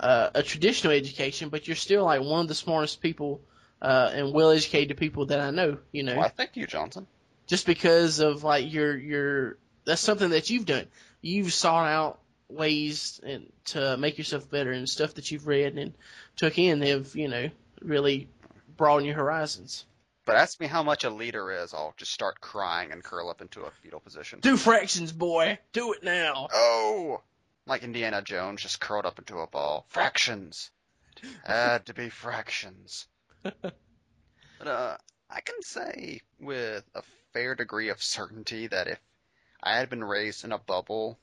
[0.00, 3.40] uh, a traditional education, but you're still like one of the smartest people
[3.80, 5.78] uh, and well-educated people that I know.
[5.92, 7.06] You know, well, thank you, Johnson.
[7.46, 10.86] Just because of like your your that's something that you've done.
[11.22, 15.94] You've sought out ways and to make yourself better and stuff that you've read and
[16.36, 18.28] took in have, you know, really
[18.76, 19.84] broadened your horizons.
[20.24, 23.40] But ask me how much a leader is, I'll just start crying and curl up
[23.40, 24.40] into a fetal position.
[24.40, 25.58] Do fractions, boy.
[25.72, 26.48] Do it now.
[26.52, 27.22] Oh!
[27.66, 29.86] Like Indiana Jones, just curled up into a ball.
[29.88, 30.70] Fractions!
[31.44, 33.06] Had to be fractions.
[33.62, 34.96] but, uh,
[35.30, 39.00] I can say with a fair degree of certainty that if
[39.62, 41.18] I had been raised in a bubble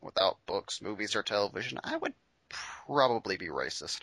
[0.00, 2.14] without books, movies, or television, I would
[2.48, 4.00] probably be racist.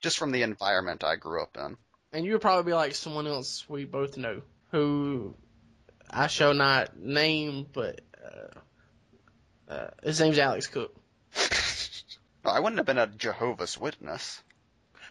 [0.00, 1.76] Just from the environment I grew up in.
[2.12, 5.34] And you would probably be like someone else we both know, who
[6.10, 10.94] I shall not name, but uh, uh, his name's Alex Cook.
[12.44, 14.42] I wouldn't have been a Jehovah's Witness.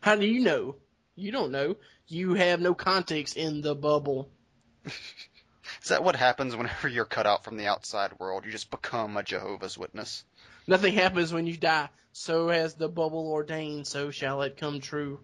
[0.01, 0.75] How do you know?
[1.15, 1.75] You don't know.
[2.07, 4.29] You have no context in the bubble.
[4.85, 8.45] Is that what happens whenever you're cut out from the outside world?
[8.45, 10.23] You just become a Jehovah's Witness.
[10.67, 11.89] Nothing happens when you die.
[12.13, 15.19] So has the bubble ordained, so shall it come true.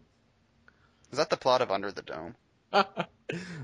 [1.11, 2.35] Is that the plot of Under the Dome?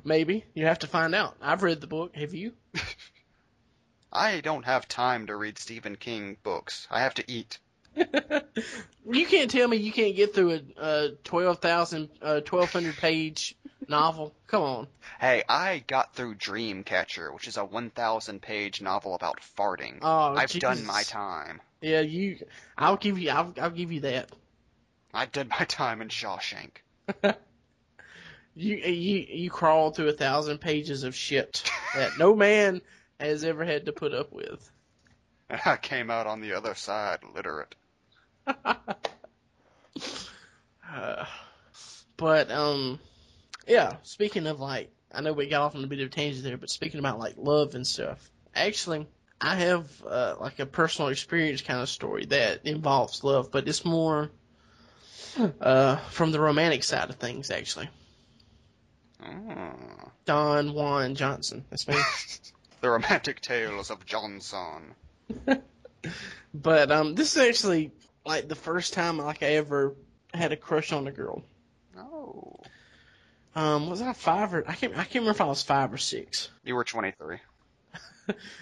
[0.03, 0.45] Maybe.
[0.53, 1.35] You have to find out.
[1.41, 2.15] I've read the book.
[2.15, 2.53] Have you?
[4.11, 6.87] I don't have time to read Stephen King books.
[6.91, 7.59] I have to eat.
[9.11, 13.55] you can't tell me you can't get through a, a 12,000, uh, 1,200 page
[13.87, 14.33] novel.
[14.47, 14.87] Come on.
[15.19, 19.99] Hey, I got through Dreamcatcher, which is a 1,000 page novel about farting.
[20.01, 20.61] Oh, I've Jesus.
[20.61, 21.61] done my time.
[21.81, 22.37] Yeah, you.
[22.77, 23.29] I'll give you.
[23.29, 24.29] I'll, I'll give you that.
[25.13, 26.77] I did my time in Shawshank.
[28.55, 31.63] You you you crawled through a thousand pages of shit
[31.95, 32.81] that no man
[33.19, 34.69] has ever had to put up with.
[35.49, 37.73] And I came out on the other side literate.
[38.47, 38.75] Uh,
[42.17, 42.99] but um,
[43.67, 43.97] yeah.
[44.03, 46.57] Speaking of like, I know we got off on a bit of a tangent there,
[46.57, 49.07] but speaking about like love and stuff, actually,
[49.39, 53.85] I have uh, like a personal experience kind of story that involves love, but it's
[53.85, 54.31] more
[55.59, 57.89] uh from the romantic side of things, actually.
[59.25, 60.11] Oh.
[60.25, 61.65] Don Juan Johnson.
[61.69, 61.95] That's me.
[62.81, 64.95] The romantic tales of Johnson.
[66.53, 67.91] But um, this is actually
[68.25, 69.95] like the first time like I ever
[70.33, 71.43] had a crush on a girl.
[71.97, 72.55] Oh.
[73.55, 75.97] Um, was I five or I can't I can't remember if I was five or
[75.97, 76.49] six.
[76.63, 77.37] You were 23.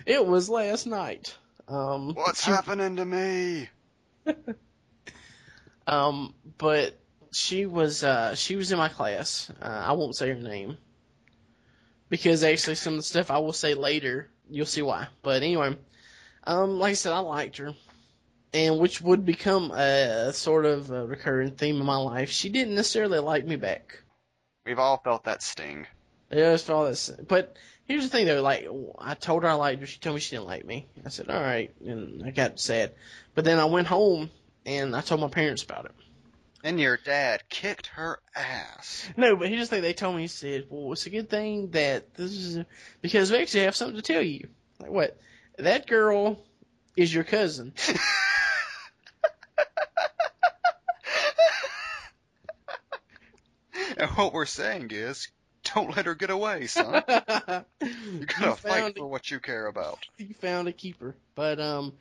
[0.08, 1.38] It was last night.
[1.68, 3.70] Um, What's happening to me?
[5.88, 6.98] Um, but
[7.32, 9.52] she was uh she was in my class.
[9.62, 10.78] Uh, I won't say her name
[12.10, 15.08] because actually some of the stuff I will say later you'll see why.
[15.22, 15.78] But anyway,
[16.44, 17.74] um, like I said, I liked her,
[18.54, 22.30] and which would become a sort of a recurring theme in my life.
[22.30, 24.02] She didn't necessarily like me back.
[24.66, 25.88] We've all felt that sting.
[26.32, 27.10] Yeah, it's all this.
[27.28, 28.68] But here's the thing though, like
[29.00, 30.88] I told her I liked her, she told me she didn't like me.
[31.06, 32.94] I said, all right, and I got sad.
[33.36, 34.30] But then I went home
[34.66, 35.92] and I told my parents about it.
[36.64, 39.10] And your dad kicked her ass.
[39.18, 39.82] No, but here's the thing.
[39.82, 42.66] They told me, he said, well, it's a good thing that this is,
[43.02, 44.48] because we actually have something to tell you.
[44.80, 45.18] Like, what?
[45.58, 46.40] That girl
[46.96, 47.74] is your cousin.
[54.02, 55.30] and what we're saying is,
[55.74, 57.04] don't let her get away, son.
[57.08, 57.14] you
[57.82, 60.00] You gotta fight found, for what you care about.
[60.18, 61.16] you found a keeper.
[61.36, 61.94] But, um,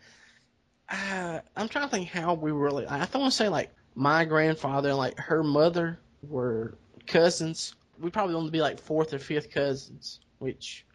[0.88, 4.24] uh, I'm trying to think how we really, I don't want to say like my
[4.24, 6.74] grandfather and like her mother were
[7.06, 7.74] cousins.
[8.00, 10.86] We probably only be like fourth or fifth cousins, which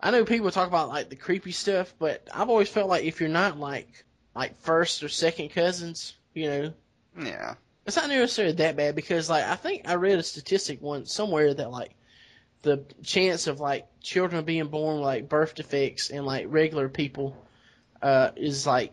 [0.00, 3.20] I know people talk about like the creepy stuff, but I've always felt like if
[3.20, 6.74] you're not like like first or second cousins, you know,
[7.18, 7.54] Yeah.
[7.86, 11.52] It's not necessarily that bad because like I think I read a statistic once somewhere
[11.54, 11.94] that like
[12.62, 17.36] the chance of like children being born with like birth defects and like regular people
[18.00, 18.92] uh is like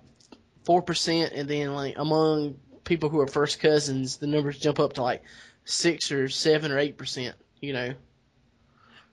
[0.66, 4.94] four percent and then like among people who are first cousins the numbers jump up
[4.94, 5.24] to like
[5.64, 7.94] six or seven or eight percent, you know.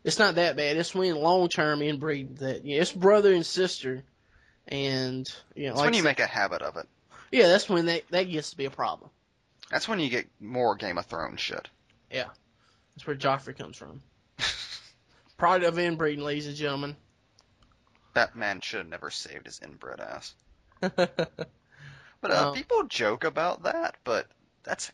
[0.05, 0.77] It's not that bad.
[0.77, 4.03] It's when long term inbreed that yeah, it's brother and sister
[4.67, 6.87] and you know It's like when you make a habit of it.
[7.31, 9.11] yeah, that's when that that gets to be a problem.
[9.71, 11.69] That's when you get more Game of Thrones shit.
[12.11, 12.29] Yeah.
[12.95, 14.03] That's where Joffrey comes from.
[15.37, 16.97] Product of inbreeding, ladies and gentlemen.
[18.15, 20.35] That man should have never saved his inbred ass.
[22.21, 24.27] But uh, Um, people joke about that, but
[24.65, 24.91] that's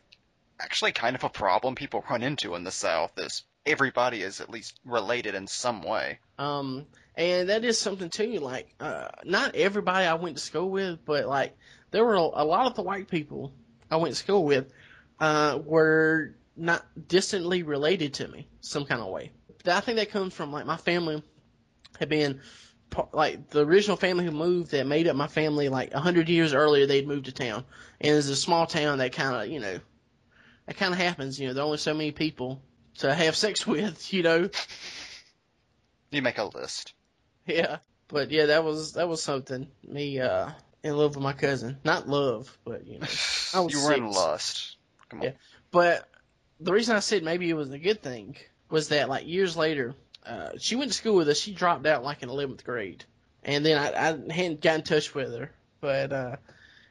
[0.59, 3.17] actually kind of a problem people run into in the South.
[3.17, 6.19] Is everybody is at least related in some way.
[6.37, 6.85] um,
[7.15, 8.33] and that is something too.
[8.39, 11.57] Like, uh, not everybody I went to school with, but like,
[11.89, 13.51] there were a, a lot of the white people
[13.89, 14.71] I went to school with,
[15.19, 19.31] uh, were not distantly related to me, some kind of way.
[19.63, 21.23] But I think that comes from like my family
[21.99, 22.41] had been
[23.11, 26.53] like the original family who moved that made up my family like a hundred years
[26.53, 27.65] earlier they'd moved to town,
[27.99, 29.79] and it's a small town that kind of you know,
[30.65, 31.39] that kind of happens.
[31.39, 32.61] You know, there are only so many people
[32.99, 34.13] to have sex with.
[34.13, 34.49] You know,
[36.11, 36.93] You make a list.
[37.45, 37.77] yeah.
[38.07, 39.67] But yeah, that was that was something.
[39.87, 40.51] Me uh
[40.85, 43.07] in love with my cousin, not love, but you know.
[43.53, 44.77] I was you were in lust.
[45.09, 45.25] Come on.
[45.25, 45.31] Yeah.
[45.71, 46.07] But
[46.59, 48.37] the reason I said maybe it was a good thing
[48.69, 51.39] was that like years later, uh, she went to school with us.
[51.39, 53.03] She dropped out like in eleventh grade,
[53.43, 55.51] and then I, I hadn't got in touch with her.
[55.81, 56.35] But uh,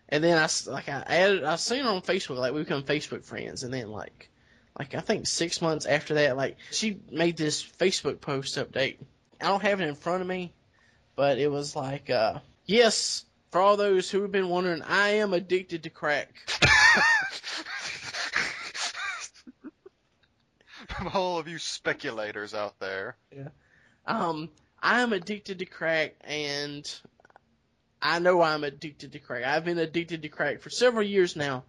[0.08, 2.36] and then I like I added I seen her on Facebook.
[2.36, 4.28] Like we become Facebook friends, and then like
[4.76, 8.96] like I think six months after that, like she made this Facebook post update.
[9.40, 10.52] I don't have it in front of me,
[11.14, 13.24] but it was like uh, yes.
[13.54, 16.34] For all those who have been wondering, I am addicted to crack.
[20.88, 23.16] From all of you speculators out there.
[24.06, 24.48] Um,
[24.82, 26.92] I'm addicted to crack, and
[28.02, 29.44] I know I'm addicted to crack.
[29.44, 31.62] I've been addicted to crack for several years now.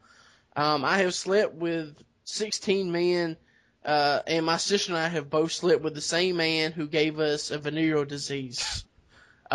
[0.55, 3.37] Um, I have slept with 16 men,
[3.85, 7.19] uh, and my sister and I have both slept with the same man who gave
[7.19, 8.83] us a venereal disease.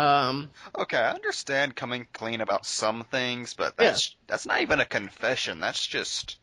[0.01, 4.85] Um, Okay, I understand coming clean about some things, but that's that's not even a
[4.85, 5.59] confession.
[5.59, 6.37] That's just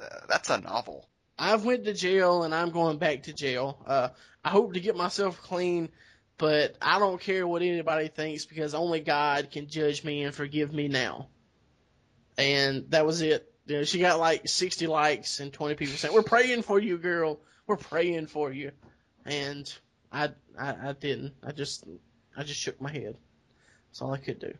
[0.00, 1.08] uh, that's a novel.
[1.38, 3.78] I've went to jail and I'm going back to jail.
[3.86, 4.08] Uh,
[4.44, 5.90] I hope to get myself clean,
[6.38, 10.72] but I don't care what anybody thinks because only God can judge me and forgive
[10.72, 11.28] me now.
[12.38, 13.52] And that was it.
[13.66, 16.98] You know, she got like 60 likes and 20 people saying, "We're praying for you,
[16.98, 17.40] girl.
[17.66, 18.72] We're praying for you."
[19.24, 19.72] And
[20.12, 21.34] I, I, I didn't.
[21.44, 21.84] I just,
[22.36, 23.16] I just shook my head.
[23.88, 24.54] That's all I could do.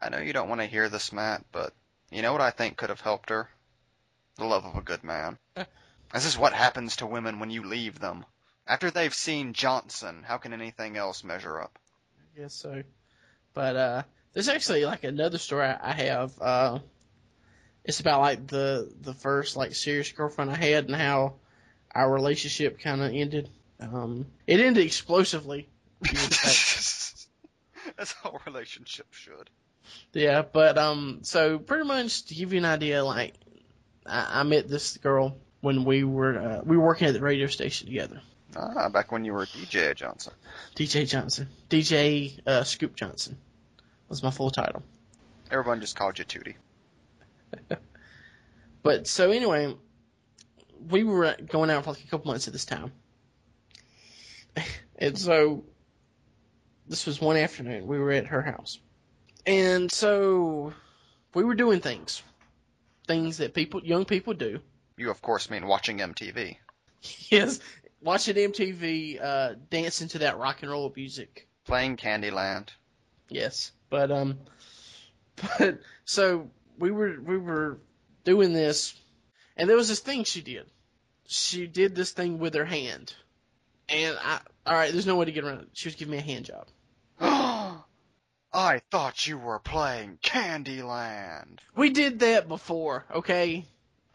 [0.00, 1.72] I know you don't want to hear this, Matt, but
[2.10, 3.48] you know what I think could have helped her?
[4.36, 5.38] The love of a good man.
[6.12, 8.26] This is what happens to women when you leave them.
[8.66, 11.78] After they've seen Johnson, how can anything else measure up?
[12.18, 12.82] I guess so.
[13.54, 14.02] But uh
[14.34, 16.32] there's actually like another story I I have.
[16.38, 16.78] Uh
[17.84, 21.36] it's about like the the first like serious girlfriend I had and how
[21.94, 23.48] our relationship kind of ended.
[23.80, 25.68] Um it ended explosively.
[27.92, 28.14] you would say.
[28.22, 29.50] That's how relationships should.
[30.12, 33.34] yeah, but um so pretty much to give you an idea like
[34.06, 37.46] I, I met this girl when we were uh, we were working at the radio
[37.46, 38.20] station together.
[38.54, 40.34] Ah, back when you were DJ Johnson.
[40.76, 41.48] DJ Johnson.
[41.70, 43.38] DJ uh, Scoop Johnson
[44.08, 44.82] was my full title.
[45.50, 46.56] Everyone just called you Tootie.
[48.82, 49.74] But so anyway,
[50.88, 52.92] we were going out for like a couple months at this time,
[54.98, 55.64] and so
[56.88, 57.86] this was one afternoon.
[57.86, 58.78] We were at her house,
[59.46, 60.72] and so
[61.34, 62.22] we were doing things,
[63.06, 64.60] things that people, young people do.
[64.96, 66.56] You, of course, mean watching MTV.
[67.30, 67.58] Yes,
[68.00, 71.48] watching MTV, uh, dancing to that rock and roll music.
[71.66, 72.68] Playing Candyland.
[73.28, 74.38] Yes, but um,
[75.58, 77.78] but so we were we were
[78.24, 78.94] doing this,
[79.56, 80.66] and there was this thing she did.
[81.26, 83.14] She did this thing with her hand,
[83.88, 84.92] and I all right.
[84.92, 85.68] There's no way to get around it.
[85.72, 86.66] She was giving me a hand job.
[88.54, 91.58] I thought you were playing Candyland.
[91.74, 93.64] We did that before, okay?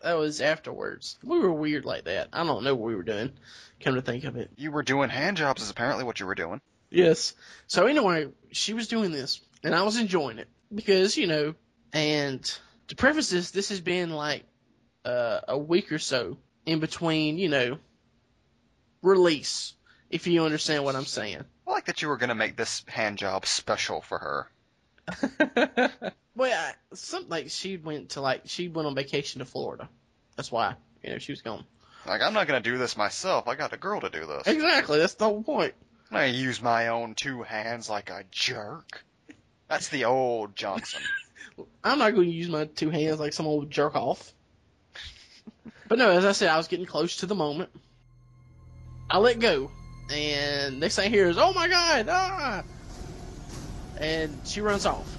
[0.04, 1.18] That was afterwards.
[1.24, 2.30] We were weird like that.
[2.32, 3.32] I don't know what we were doing.
[3.80, 4.52] Come to think of it.
[4.56, 6.62] You were doing hand jobs is apparently what you were doing.
[6.90, 7.34] Yes.
[7.66, 11.56] So anyway, she was doing this, and I was enjoying it because you know.
[11.94, 14.44] And to preface this, this has been like
[15.06, 17.80] uh, a week or so in between, you know,
[19.08, 19.74] release.
[20.10, 21.44] If you understand what I'm saying.
[21.68, 24.50] I like that you were going to make this hand job special for her.
[26.36, 29.90] well, I, something like she went to like she went on vacation to Florida.
[30.36, 31.66] That's why you know she was gone.
[32.06, 33.48] Like, I'm not going to do this myself.
[33.48, 34.48] I got a girl to do this.
[34.48, 34.98] Exactly.
[34.98, 35.74] That's the whole point.
[36.10, 39.04] I use my own two hands like a jerk.
[39.68, 41.02] That's the old Johnson.
[41.84, 44.32] I'm not going to use my two hands like some old jerk off.
[45.90, 47.70] But no, as I said, I was getting close to the moment.
[49.10, 49.72] I let go,
[50.12, 52.64] and next thing I hear is, "Oh my god!" Ah!
[54.00, 55.18] And she runs off.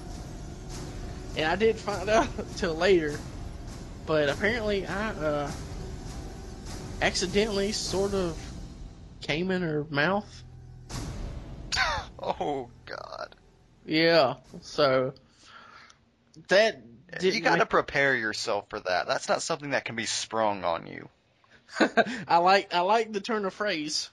[1.35, 3.19] And I didn't find out till later,
[4.05, 5.51] but apparently I uh,
[7.01, 8.39] accidentally sort of
[9.21, 10.43] came in her mouth.
[12.21, 13.35] oh, God.
[13.85, 15.13] Yeah, so
[16.49, 16.81] that
[17.21, 19.07] you got to make- prepare yourself for that.
[19.07, 21.09] That's not something that can be sprung on you.
[22.27, 24.09] I like I like the turn of phrase.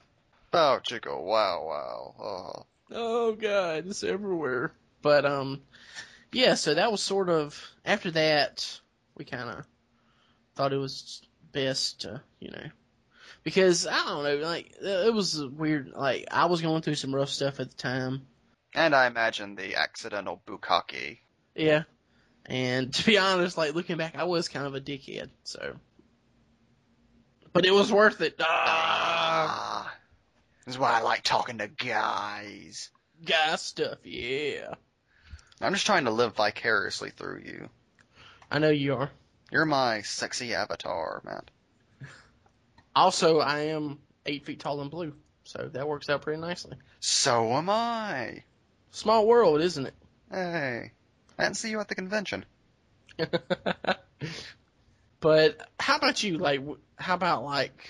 [0.53, 2.15] Oh, Chico, wow, wow.
[2.19, 2.65] Oh.
[2.91, 4.71] Oh god, it's everywhere.
[5.01, 5.61] But um,
[6.31, 6.55] yeah.
[6.55, 8.79] So that was sort of after that.
[9.17, 9.65] We kind of
[10.55, 12.69] thought it was best to you know
[13.43, 15.91] because I don't know like it was weird.
[15.93, 18.27] Like I was going through some rough stuff at the time.
[18.75, 21.19] And I imagine the accidental bukkake.
[21.55, 21.83] Yeah.
[22.45, 25.75] And to be honest, like looking back, I was kind of a dickhead, so.
[27.57, 28.35] But it was worth it.
[28.39, 28.45] Ah,
[29.89, 29.95] Ah,
[30.63, 32.91] this is why I like talking to guys.
[33.25, 34.75] guy stuff, yeah.
[35.59, 37.69] I'm just trying to live vicariously through you.
[38.51, 39.09] I know you are.
[39.51, 41.49] You're my sexy avatar, Matt.
[42.95, 43.97] Also, I am
[44.27, 46.77] eight feet tall and blue, so that works out pretty nicely.
[46.99, 48.43] So am I.
[48.91, 49.95] Small world, isn't it?
[50.29, 50.91] Hey,
[51.39, 52.45] I didn't see you at the convention.
[55.17, 55.57] it?
[55.57, 56.37] but how about you?
[56.37, 56.61] Like,
[56.95, 57.89] how about like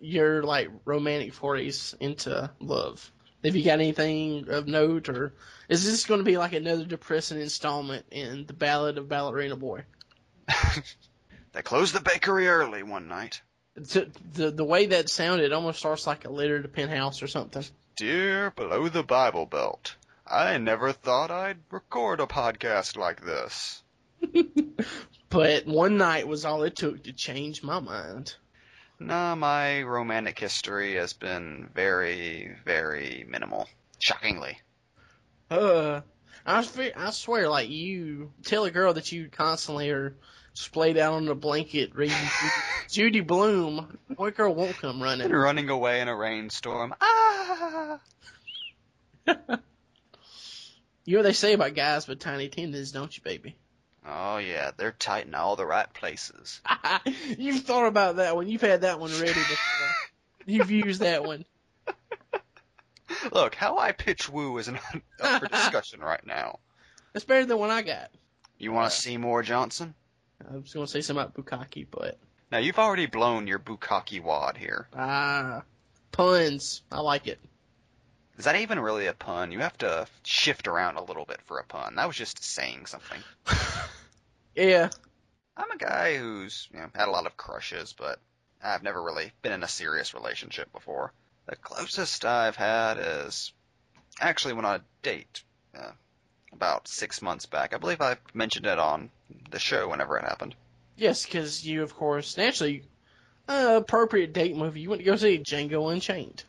[0.00, 3.10] your like romantic forays into love?
[3.44, 5.34] Have you got anything of note, or
[5.68, 9.84] is this going to be like another depressing installment in the Ballad of Ballerina Boy?
[11.52, 13.42] They closed the bakery early one night.
[13.74, 17.64] The, the the way that sounded almost starts like a letter to Penthouse or something.
[17.96, 19.96] Dear below the Bible Belt,
[20.26, 23.82] I never thought I'd record a podcast like this.
[25.32, 28.34] But one night was all it took to change my mind.
[29.00, 33.66] Nah, my romantic history has been very, very minimal.
[33.98, 34.58] Shockingly.
[35.50, 36.02] Uh,
[36.44, 40.14] I swear, I swear, like you tell a girl that you constantly are
[40.54, 42.16] splayed out on a blanket reading
[42.90, 45.30] Judy Blume, boy girl won't come running.
[45.32, 46.94] Running away in a rainstorm.
[47.00, 48.00] Ah!
[51.04, 53.56] You know what they say about guys with tiny tendons, don't you, baby?
[54.06, 56.60] Oh yeah, they're tight in all the right places.
[57.38, 58.48] You've thought about that one.
[58.48, 59.88] You've had that one ready before.
[60.46, 61.44] You've used that one.
[63.32, 64.80] Look, how I pitch woo is not
[65.20, 66.58] up for discussion right now.
[67.14, 68.10] It's better than what I got.
[68.58, 69.94] You want to see more Johnson?
[70.50, 72.18] I was going to say something about bukkake, but
[72.50, 74.88] Now you've already blown your bukkake wad here.
[74.96, 75.62] ah,
[76.10, 76.82] puns.
[76.90, 77.38] I like it.
[78.38, 79.52] Is that even really a pun?
[79.52, 81.96] You have to shift around a little bit for a pun.
[81.96, 83.22] That was just saying something.
[84.54, 84.90] Yeah,
[85.56, 88.18] I'm a guy who's you know, had a lot of crushes, but
[88.62, 91.12] I've never really been in a serious relationship before.
[91.46, 93.52] The closest I've had is
[94.20, 95.42] actually went on a date
[95.74, 95.92] uh,
[96.52, 97.74] about six months back.
[97.74, 99.10] I believe I mentioned it on
[99.50, 100.54] the show whenever it happened.
[100.96, 102.84] yes, because you, of course, naturally,
[103.48, 104.80] uh, appropriate date movie.
[104.82, 106.44] You went to go see Django Unchained.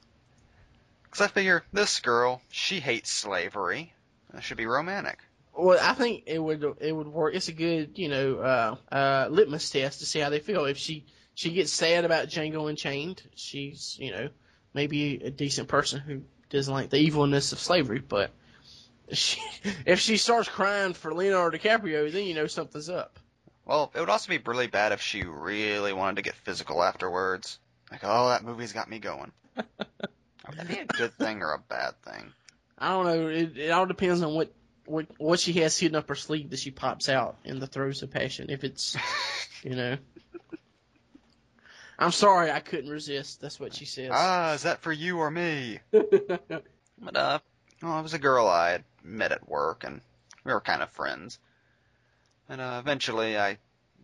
[1.14, 3.94] Because I figure this girl, she hates slavery.
[4.34, 5.20] It should be romantic.
[5.56, 7.36] Well, I think it would it would work.
[7.36, 10.66] It's a good you know uh, uh, litmus test to see how they feel.
[10.66, 11.06] If she
[11.36, 14.30] she gets sad about Django Unchained, she's you know
[14.74, 18.00] maybe a decent person who doesn't like the evilness of slavery.
[18.00, 18.32] But
[19.12, 19.40] she,
[19.86, 23.20] if she starts crying for Leonardo DiCaprio, then you know something's up.
[23.66, 27.60] Well, it would also be really bad if she really wanted to get physical afterwards.
[27.92, 29.32] Like, oh, that movie's got me going.
[30.48, 32.32] Would that be a good thing or a bad thing?
[32.78, 33.28] I don't know.
[33.28, 34.52] It, it all depends on what,
[34.86, 38.04] what what she has hidden up her sleeve that she pops out in the throes
[38.04, 38.50] of passion.
[38.50, 38.98] If it's
[39.64, 39.98] you know.
[41.98, 43.40] I'm sorry, I couldn't resist.
[43.40, 44.10] That's what she says.
[44.12, 45.80] ah, is that for you or me?
[47.02, 47.40] But, uh,
[47.82, 50.00] well, it was a girl I had met at work, and
[50.46, 51.38] we were kind of friends.
[52.48, 53.58] And, uh, eventually I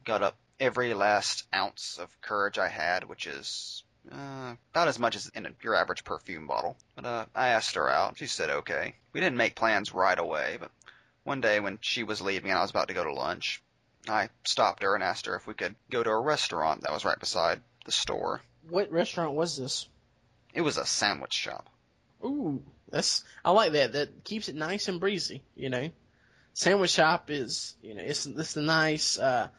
[0.03, 5.15] got up every last ounce of courage I had, which is, uh, about as much
[5.15, 6.77] as in a, your average perfume bottle.
[6.95, 8.17] But, uh, I asked her out.
[8.17, 8.95] She said okay.
[9.13, 10.71] We didn't make plans right away, but
[11.23, 13.61] one day when she was leaving and I was about to go to lunch,
[14.07, 17.05] I stopped her and asked her if we could go to a restaurant that was
[17.05, 18.41] right beside the store.
[18.69, 19.87] what restaurant was this?
[20.53, 21.69] It was a sandwich shop.
[22.23, 23.93] Ooh, that's I like that.
[23.93, 25.43] That keeps it nice and breezy.
[25.55, 25.89] You know,
[26.53, 29.49] sandwich shop is you know it's it's a nice uh,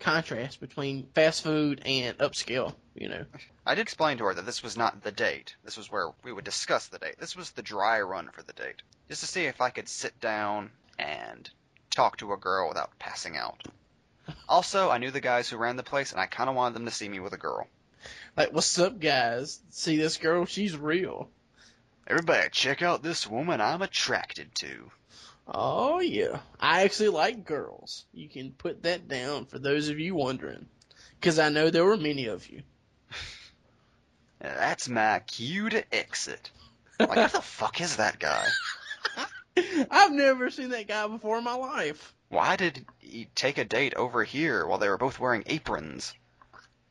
[0.00, 2.74] contrast between fast food and upscale.
[2.94, 3.24] You know,
[3.64, 5.54] I did explain to her that this was not the date.
[5.64, 7.16] This was where we would discuss the date.
[7.20, 8.82] This was the dry run for the date.
[9.08, 11.48] Just to see if I could sit down and
[11.90, 13.62] talk to a girl without passing out.
[14.48, 16.84] Also, I knew the guys who ran the place, and I kind of wanted them
[16.86, 17.66] to see me with a girl.
[18.36, 19.60] like what's up, guys?
[19.70, 20.46] See this girl?
[20.46, 21.28] She's real.
[22.06, 24.90] Everybody, check out this woman I'm attracted to.
[25.46, 28.04] Oh yeah, I actually like girls.
[28.12, 30.66] You can put that down for those of you wondering,
[31.18, 32.62] because I know there were many of you.
[34.40, 36.50] That's my cue to exit.
[36.98, 38.46] Like, who the fuck is that guy?
[39.90, 42.14] I've never seen that guy before in my life.
[42.28, 46.14] Why did he take a date over here while they were both wearing aprons?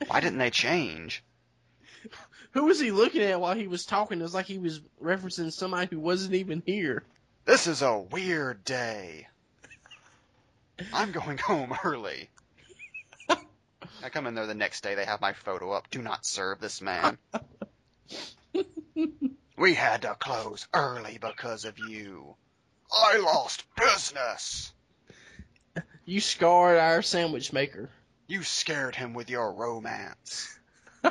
[0.07, 1.23] Why didn't they change?
[2.51, 4.19] Who was he looking at while he was talking?
[4.19, 7.03] It was like he was referencing somebody who wasn't even here.
[7.49, 9.27] This is a weird day.
[10.93, 12.29] I'm going home early.
[13.27, 15.89] I come in there the next day, they have my photo up.
[15.89, 17.17] Do not serve this man.
[19.57, 22.35] we had to close early because of you.
[22.93, 24.71] I lost business.
[26.05, 27.89] You scarred our sandwich maker.
[28.27, 30.55] You scared him with your romance.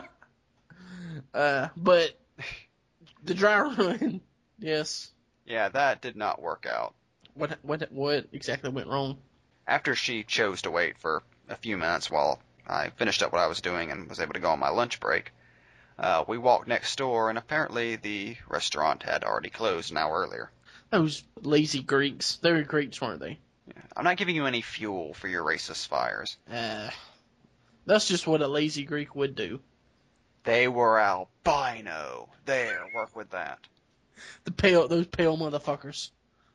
[1.35, 2.13] Uh, but
[3.25, 4.21] the dry run,
[4.61, 5.11] yes.
[5.49, 6.95] Yeah, that did not work out.
[7.35, 9.19] What what what exactly went wrong?
[9.67, 13.47] After she chose to wait for a few minutes while I finished up what I
[13.47, 15.33] was doing and was able to go on my lunch break,
[15.99, 20.51] uh, we walked next door and apparently the restaurant had already closed an hour earlier.
[20.91, 22.37] Those lazy Greeks.
[22.37, 23.39] They were Greeks, weren't they?
[23.97, 26.37] I'm not giving you any fuel for your racist fires.
[26.51, 26.91] Uh,
[27.87, 29.61] that's just what a lazy Greek would do.
[30.45, 32.29] They were albino.
[32.45, 33.59] There, work with that.
[34.45, 36.11] The pale, those pale motherfuckers.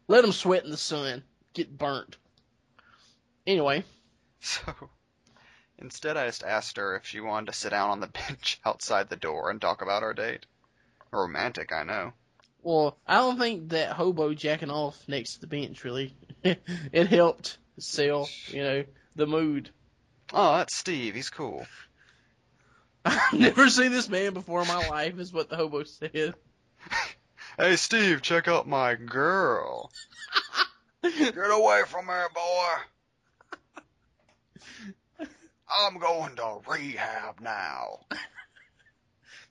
[0.07, 2.17] Let them sweat in the sun, get burnt.
[3.45, 3.83] Anyway,
[4.39, 4.73] So,
[5.77, 9.09] instead I just asked her if she wanted to sit down on the bench outside
[9.09, 10.45] the door and talk about our date.
[11.11, 12.13] Romantic, I know.
[12.61, 17.57] well, I don't think that hobo jacking off next to the bench really it helped
[17.79, 18.83] sell, you know,
[19.15, 19.69] the mood.
[20.33, 21.13] Oh, that's Steve.
[21.15, 21.65] He's cool.
[23.05, 26.33] I've never seen this man before in my life, is what the hobo said.
[27.57, 29.91] Hey, Steve, check out my girl.
[31.03, 32.69] Get away from her, boy.
[35.69, 37.99] I'm going to rehab now.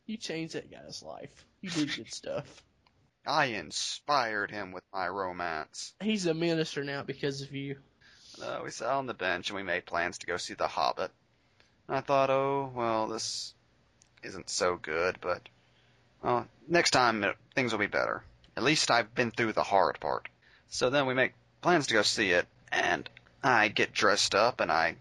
[0.07, 1.45] You changed that guy's life.
[1.61, 2.63] You did good stuff.
[3.25, 5.95] I inspired him with my romance.
[6.03, 7.77] He's a minister now because of you.
[8.43, 11.13] Uh, we sat on the bench and we made plans to go see The Hobbit.
[11.87, 13.55] And I thought, oh, well, this
[14.25, 15.49] isn't so good, but,
[16.23, 18.23] well, next time it, things will be better.
[18.57, 20.29] At least I've been through the hard part.
[20.69, 23.09] So then we make plans to go see it, and
[23.43, 24.97] I get dressed up and I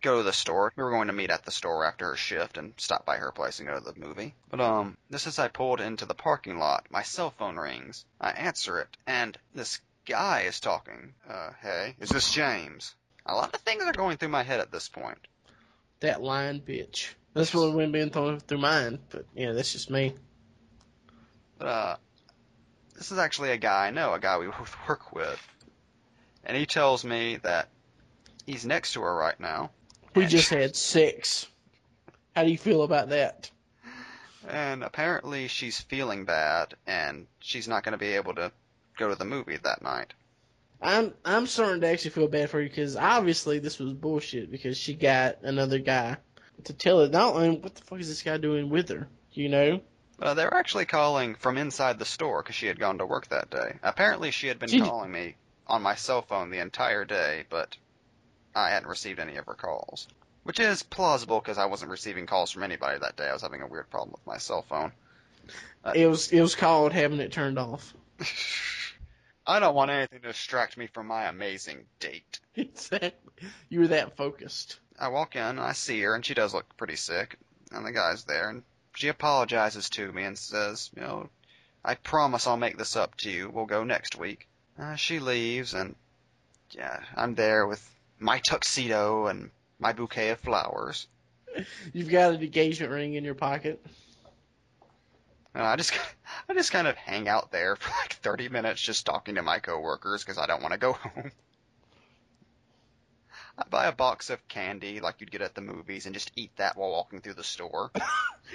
[0.00, 0.72] go to the store.
[0.76, 3.32] We were going to meet at the store after her shift and stop by her
[3.32, 4.34] place and go to the movie.
[4.50, 8.04] But, um, just as I pulled into the parking lot, my cell phone rings.
[8.20, 11.14] I answer it, and this guy is talking.
[11.28, 12.94] Uh, hey, is this James?
[13.26, 15.18] A lot of things are going through my head at this point.
[16.00, 17.08] That lying bitch.
[17.34, 20.14] That's what went been through through mine, but yeah, that's just me.
[21.58, 21.96] But, uh,
[22.94, 25.40] this is actually a guy I know, a guy we both work with.
[26.44, 27.68] And he tells me that
[28.46, 29.70] he's next to her right now.
[30.14, 31.46] We just had sex.
[32.34, 33.50] How do you feel about that?
[34.48, 38.50] And apparently she's feeling bad, and she's not going to be able to
[38.96, 40.14] go to the movie that night.
[40.80, 44.78] I'm I'm starting to actually feel bad for you because obviously this was bullshit because
[44.78, 46.16] she got another guy
[46.64, 49.48] to tell her not only what the fuck is this guy doing with her, you
[49.48, 49.80] know?
[50.20, 53.28] Uh, they were actually calling from inside the store because she had gone to work
[53.28, 53.78] that day.
[53.82, 55.36] Apparently, she had been She- calling me
[55.66, 57.76] on my cell phone the entire day, but
[58.54, 60.08] I hadn't received any of her calls.
[60.42, 63.28] Which is plausible because I wasn't receiving calls from anybody that day.
[63.28, 64.92] I was having a weird problem with my cell phone.
[65.84, 67.94] Uh, It was it was called having it turned off.
[69.46, 72.40] I don't want anything to distract me from my amazing date.
[72.56, 73.10] Exactly.
[73.68, 74.80] You were that focused.
[74.98, 77.36] I walk in and I see her, and she does look pretty sick.
[77.70, 78.62] And the guy's there, and
[78.94, 81.28] she apologizes to me and says, you know,
[81.84, 83.48] I promise I'll make this up to you.
[83.48, 84.48] We'll go next week.
[84.78, 85.94] Uh, she leaves, and
[86.70, 87.82] yeah, I'm there with
[88.18, 91.06] my tuxedo and my bouquet of flowers.
[91.92, 93.84] You've got an engagement ring in your pocket.
[95.54, 95.92] And I just,
[96.48, 99.58] I just kind of hang out there for like 30 minutes, just talking to my
[99.58, 101.32] coworkers because I don't want to go home.
[103.58, 106.52] I buy a box of candy like you'd get at the movies and just eat
[106.56, 107.90] that while walking through the store.
[107.92, 108.04] this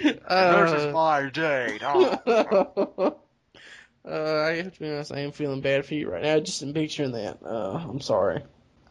[0.00, 1.82] is Uh, my date.
[1.84, 3.16] Oh.
[4.08, 6.62] uh, I have to be honest, I am feeling bad for you right now, just
[6.62, 7.38] in picturing that.
[7.44, 8.42] Uh, I'm sorry.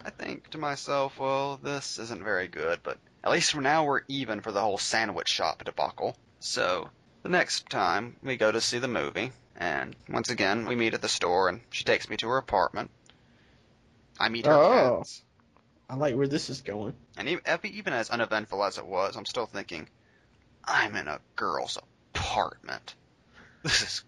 [0.05, 4.01] I think to myself, well, this isn't very good, but at least for now we're
[4.07, 6.15] even for the whole sandwich shop debacle.
[6.41, 6.89] So,
[7.23, 11.01] the next time we go to see the movie, and once again we meet at
[11.01, 12.91] the store, and she takes me to her apartment.
[14.19, 14.97] I meet her Oh.
[14.97, 15.23] cats.
[15.89, 16.93] I like where this is going.
[17.17, 19.87] And even, even as uneventful as it was, I'm still thinking,
[20.65, 21.77] I'm in a girl's
[22.15, 22.95] apartment.
[23.63, 24.03] This is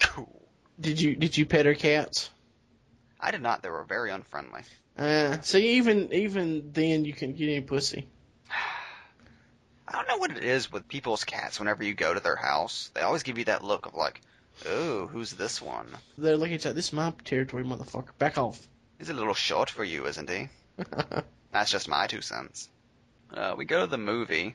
[0.00, 0.42] cool.
[0.80, 2.30] Did you did you pet her cats?
[3.20, 3.62] I did not.
[3.62, 4.62] They were very unfriendly.
[4.96, 8.06] Uh, see, even even then you can get any pussy.
[9.88, 12.90] I don't know what it is with people's cats whenever you go to their house.
[12.94, 14.20] They always give you that look of like,
[14.66, 15.88] oh, who's this one?
[16.16, 18.10] They're looking at you, this is my territory, motherfucker.
[18.18, 18.60] Back off.
[18.98, 20.48] He's a little short for you, isn't he?
[21.52, 22.68] That's just my two cents.
[23.32, 24.54] Uh, we go to the movie,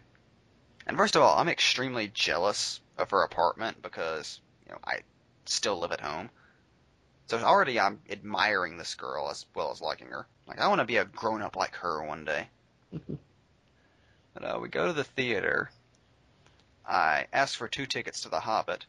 [0.87, 4.99] and first of all, I'm extremely jealous of her apartment because, you know, I
[5.45, 6.29] still live at home.
[7.27, 10.25] So already I'm admiring this girl as well as liking her.
[10.47, 12.47] Like, I want to be a grown up like her one day.
[12.91, 15.69] but, uh, we go to the theater.
[16.85, 18.85] I ask for two tickets to The Hobbit,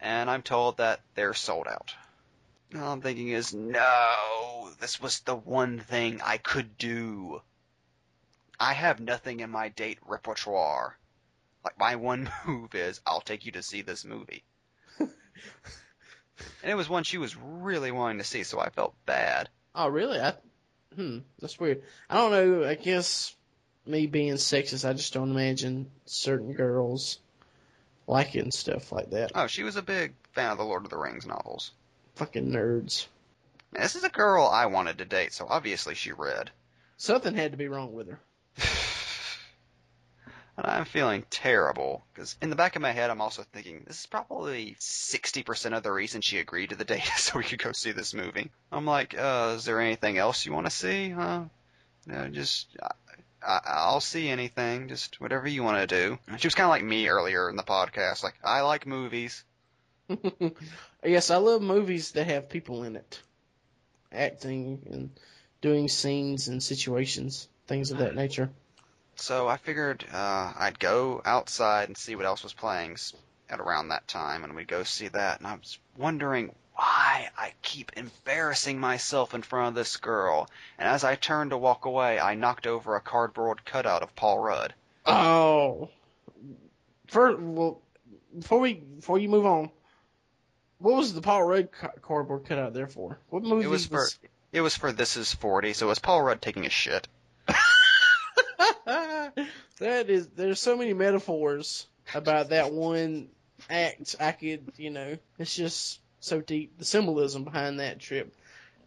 [0.00, 1.94] and I'm told that they're sold out.
[2.74, 7.42] All I'm thinking is, no, this was the one thing I could do.
[8.58, 10.96] I have nothing in my date repertoire.
[11.64, 14.44] Like my one move is, I'll take you to see this movie.
[14.98, 15.10] and
[16.62, 19.50] it was one she was really wanting to see, so I felt bad.
[19.74, 20.18] Oh, really?
[20.18, 20.34] I,
[20.94, 21.82] hmm, that's weird.
[22.08, 22.66] I don't know.
[22.66, 23.34] I guess
[23.84, 27.18] me being sexist, I just don't imagine certain girls
[28.06, 29.32] liking stuff like that.
[29.34, 31.72] Oh, she was a big fan of the Lord of the Rings novels.
[32.14, 33.06] Fucking nerds.
[33.72, 36.50] This is a girl I wanted to date, so obviously she read.
[36.98, 38.20] Something had to be wrong with her.
[40.56, 44.00] and I'm feeling terrible because in the back of my head, I'm also thinking this
[44.00, 47.72] is probably 60% of the reason she agreed to the date so we could go
[47.72, 48.50] see this movie.
[48.70, 51.08] I'm like, uh, is there anything else you want to see?
[51.08, 51.44] Huh?
[52.06, 52.76] No, just,
[53.42, 56.18] I, I'll see anything, just whatever you want to do.
[56.36, 59.44] She was kind of like me earlier in the podcast, like, I like movies.
[61.04, 63.20] yes, I love movies that have people in it,
[64.12, 65.10] acting and
[65.60, 68.50] doing scenes and situations, things of that nature.
[69.16, 72.96] So I figured uh, I'd go outside and see what else was playing
[73.48, 75.38] at around that time, and we'd go see that.
[75.38, 80.48] And I was wondering why I keep embarrassing myself in front of this girl.
[80.78, 84.38] And as I turned to walk away, I knocked over a cardboard cutout of Paul
[84.38, 84.74] Rudd.
[85.04, 85.90] Oh,
[87.08, 87.80] first, well,
[88.36, 89.70] before we before you move on,
[90.82, 91.68] what was the Paul Rudd
[92.02, 93.18] cardboard cutout there for?
[93.30, 94.28] What movie it was, was for?
[94.52, 95.72] It was for This Is Forty.
[95.72, 97.08] So it was Paul Rudd taking a shit.
[98.86, 103.28] that is, there's so many metaphors about that one
[103.70, 104.16] act.
[104.20, 108.34] I could, you know, it's just so deep the symbolism behind that trip.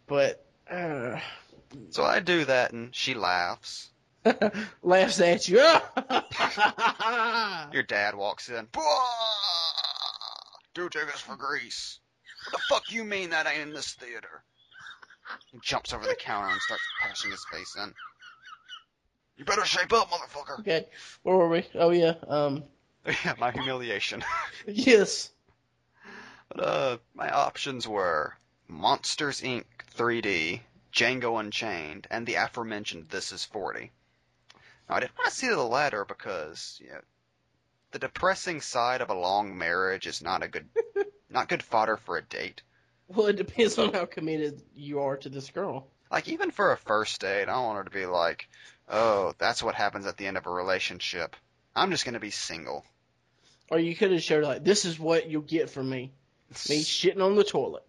[0.06, 1.18] But uh,
[1.90, 3.90] so I do that, and she laughs.
[4.82, 5.58] laughs at you.
[7.72, 8.68] Your dad walks in.
[10.76, 12.00] Do tickets for Grease.
[12.44, 14.44] What the fuck you mean that ain't in this theater?
[15.50, 17.94] He jumps over the counter and starts pashing his face in.
[19.38, 20.60] You better shape up, motherfucker.
[20.60, 20.84] Okay,
[21.22, 21.64] where were we?
[21.76, 22.62] Oh yeah, um.
[23.06, 24.22] yeah, my humiliation.
[24.66, 25.30] yes.
[26.50, 28.36] But uh, my options were
[28.68, 29.64] Monsters Inc.
[29.96, 30.60] 3D,
[30.92, 33.92] Django Unchained, and the aforementioned This Is 40.
[34.90, 37.00] Now, I didn't want to see the latter because you know,
[37.92, 40.68] the depressing side of a long marriage is not a good,
[41.30, 42.62] not good fodder for a date.
[43.08, 45.88] Well, it depends on how committed you are to this girl.
[46.10, 48.48] Like even for a first date, I don't want her to be like,
[48.88, 51.36] "Oh, that's what happens at the end of a relationship."
[51.74, 52.84] I'm just gonna be single.
[53.70, 56.12] Or you could have showed her like, "This is what you'll get from me:
[56.68, 57.84] me shitting on the toilet.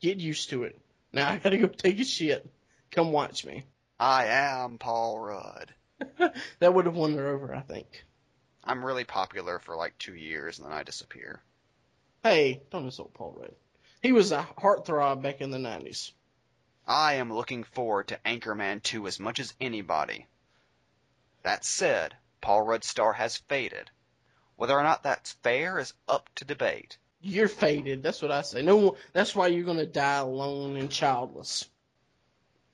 [0.00, 0.78] Get used to it.
[1.12, 2.48] Now I gotta go take a shit.
[2.90, 3.64] Come watch me."
[3.98, 5.74] I am Paul Rudd.
[6.58, 8.04] that would have won her over, I think.
[8.66, 11.40] I'm really popular for like two years and then I disappear.
[12.22, 13.54] Hey, don't insult Paul Rudd.
[14.02, 16.12] He was a heartthrob back in the 90s.
[16.86, 20.26] I am looking forward to Anchorman 2 as much as anybody.
[21.42, 23.90] That said, Paul Rudd's star has faded.
[24.56, 26.98] Whether or not that's fair is up to debate.
[27.20, 28.02] You're faded.
[28.02, 28.62] That's what I say.
[28.62, 31.68] No, that's why you're gonna die alone and childless.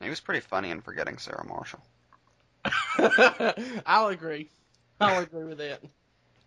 [0.01, 1.81] He was pretty funny in Forgetting Sarah Marshall.
[3.87, 4.49] I'll agree.
[5.01, 5.81] I'll agree with that.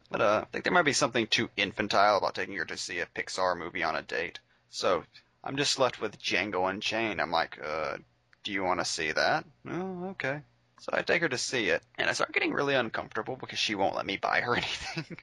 [0.09, 2.99] But uh, I think there might be something too infantile about taking her to see
[2.99, 4.39] a Pixar movie on a date.
[4.69, 5.03] So
[5.43, 7.19] I'm just left with Django Unchained.
[7.19, 7.97] I'm like, uh,
[8.43, 9.45] do you want to see that?
[9.67, 10.41] Oh, okay.
[10.79, 13.75] So I take her to see it, and I start getting really uncomfortable because she
[13.75, 15.17] won't let me buy her anything.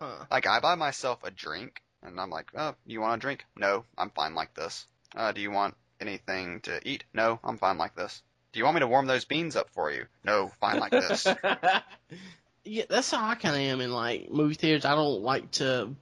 [0.00, 0.26] Huh.
[0.30, 3.44] Like I buy myself a drink, and I'm like, oh, you want a drink?
[3.56, 4.86] No, I'm fine like this.
[5.14, 7.04] Uh, do you want anything to eat?
[7.14, 8.22] No, I'm fine like this.
[8.56, 10.06] Do you want me to warm those beans up for you?
[10.24, 11.26] No, fine like this.
[12.64, 14.86] yeah, that's how I kind of am in like movie theaters.
[14.86, 15.94] I don't like to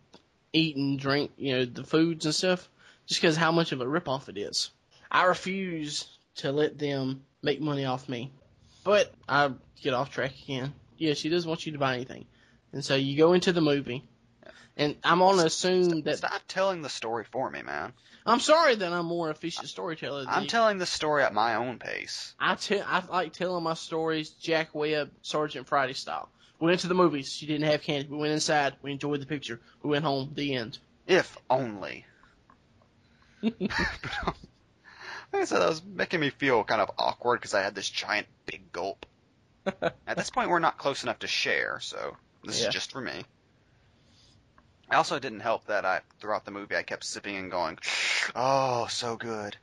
[0.53, 2.71] eat and drink, you know, the foods and stuff,
[3.07, 4.71] just because how much of a ripoff it is.
[5.11, 8.31] I refuse to let them make money off me.
[8.85, 9.51] But I
[9.83, 10.75] get off track again.
[10.97, 12.25] Yeah, she doesn't want you to buy anything,
[12.71, 14.05] and so you go into the movie,
[14.77, 17.93] and I'm on to assume that stop telling the story for me, man.
[18.27, 20.25] I'm sorry that I'm more efficient storyteller.
[20.29, 20.49] I'm you.
[20.49, 22.35] telling the story at my own pace.
[22.41, 26.29] I tell I like telling my stories Jack Webb, Sergeant Friday style.
[26.61, 27.33] We went to the movies.
[27.33, 28.09] She didn't have candy.
[28.09, 28.75] We went inside.
[28.83, 29.61] We enjoyed the picture.
[29.83, 30.33] We went home.
[30.35, 30.79] The end.
[31.07, 32.07] If only.
[33.43, 33.55] like
[35.35, 38.27] I said, that was making me feel kind of awkward because I had this giant
[38.47, 39.05] big gulp.
[40.07, 42.69] At this point, we're not close enough to share, so this Yeah.
[42.69, 43.25] is just for me.
[44.91, 47.79] I also didn't help that I throughout the movie I kept sipping and going,
[48.35, 49.57] "Oh, so good."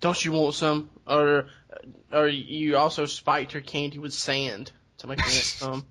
[0.00, 0.90] Don't you want some?
[1.06, 1.46] Or,
[2.12, 5.86] or you also spiked her candy with sand to make it come.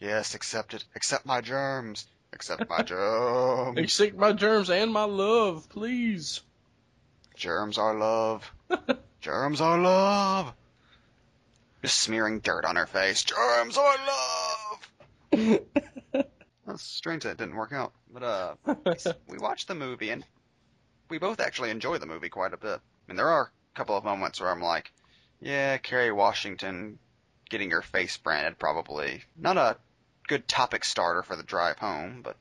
[0.00, 0.84] Yes, accept it.
[0.96, 2.06] Accept my germs.
[2.32, 3.78] Except my germs.
[3.78, 6.40] Accept my germs and my love, please.
[7.36, 8.50] Germs are love.
[9.20, 10.52] Germs are love.
[11.82, 13.24] Just smearing dirt on her face.
[13.24, 13.96] Germs are
[15.32, 15.60] love.
[16.76, 17.94] That's strange that it didn't work out.
[18.12, 18.54] But uh,
[19.28, 20.22] we watched the movie and
[21.08, 22.80] we both actually enjoy the movie quite a bit.
[22.80, 24.92] I mean, there are a couple of moments where I'm like,
[25.40, 26.98] yeah, Kerry Washington
[27.48, 29.78] getting her face branded probably not a
[30.28, 32.36] good topic starter for the drive home, but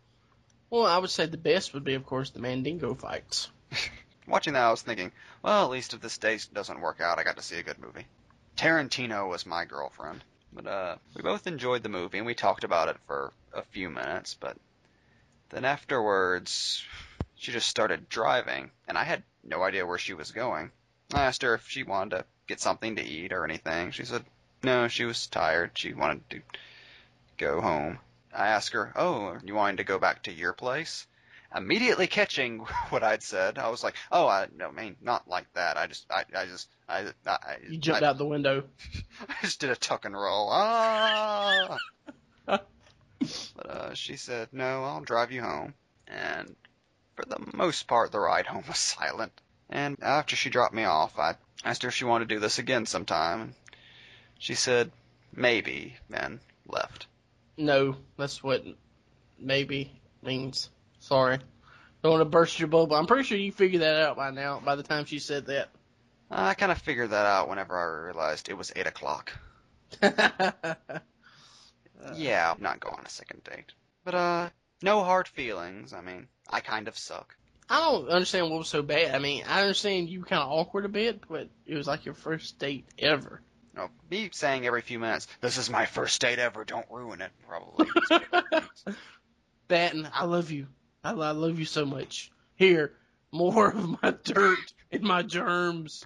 [0.69, 3.49] Well, I would say the best would be, of course, the Mandingo fights.
[4.27, 5.13] watching that I was thinking,
[5.43, 7.79] well, at least if this day doesn't work out, I got to see a good
[7.79, 8.05] movie.
[8.57, 10.25] Tarantino was my girlfriend.
[10.55, 13.89] But uh, we both enjoyed the movie and we talked about it for a few
[13.89, 14.55] minutes, but
[15.49, 16.81] then afterwards
[17.35, 20.71] she just started driving and I had no idea where she was going.
[21.13, 23.91] I asked her if she wanted to get something to eat or anything.
[23.91, 24.25] She said
[24.63, 25.77] no, she was tired.
[25.77, 26.41] She wanted to
[27.37, 27.99] go home.
[28.33, 31.05] I asked her, "Oh, you wanting to go back to your place?"
[31.55, 35.51] Immediately catching what I'd said, I was like, "Oh, I no, I mean not like
[35.53, 35.77] that.
[35.77, 38.63] I just, I, I just, I, I, You jumped I, out the window.
[39.29, 40.49] I just did a tuck and roll.
[40.51, 41.77] Ah!
[42.45, 42.67] but
[43.69, 45.73] uh, she said, "No, I'll drive you home."
[46.07, 46.55] And
[47.15, 49.31] for the most part, the ride home was silent.
[49.69, 52.59] And after she dropped me off, I asked her if she wanted to do this
[52.59, 53.41] again sometime.
[53.41, 53.53] And
[54.37, 54.91] she said,
[55.33, 57.07] "Maybe," and left.
[57.57, 58.65] No, that's what
[59.39, 60.69] maybe means.
[61.05, 61.37] Sorry.
[62.01, 62.95] Don't want to burst your bubble.
[62.95, 65.69] I'm pretty sure you figured that out by now, by the time she said that.
[66.31, 69.31] I kind of figured that out whenever I realized it was eight o'clock.
[70.01, 70.73] yeah,
[72.51, 73.71] I'm not going on a second date.
[74.03, 74.49] But uh,
[74.81, 75.93] no hard feelings.
[75.93, 77.35] I mean, I kind of suck.
[77.69, 79.13] I don't understand what was so bad.
[79.13, 82.05] I mean, I understand you were kind of awkward a bit, but it was like
[82.05, 83.41] your first date ever.
[83.75, 86.65] You know, me saying every few minutes, "This is my first date ever.
[86.65, 87.85] Don't ruin it." Probably.
[89.67, 90.65] that and I love you.
[91.05, 92.31] I, I love you so much.
[92.55, 92.93] Here,
[93.31, 96.05] more of my dirt and my germs.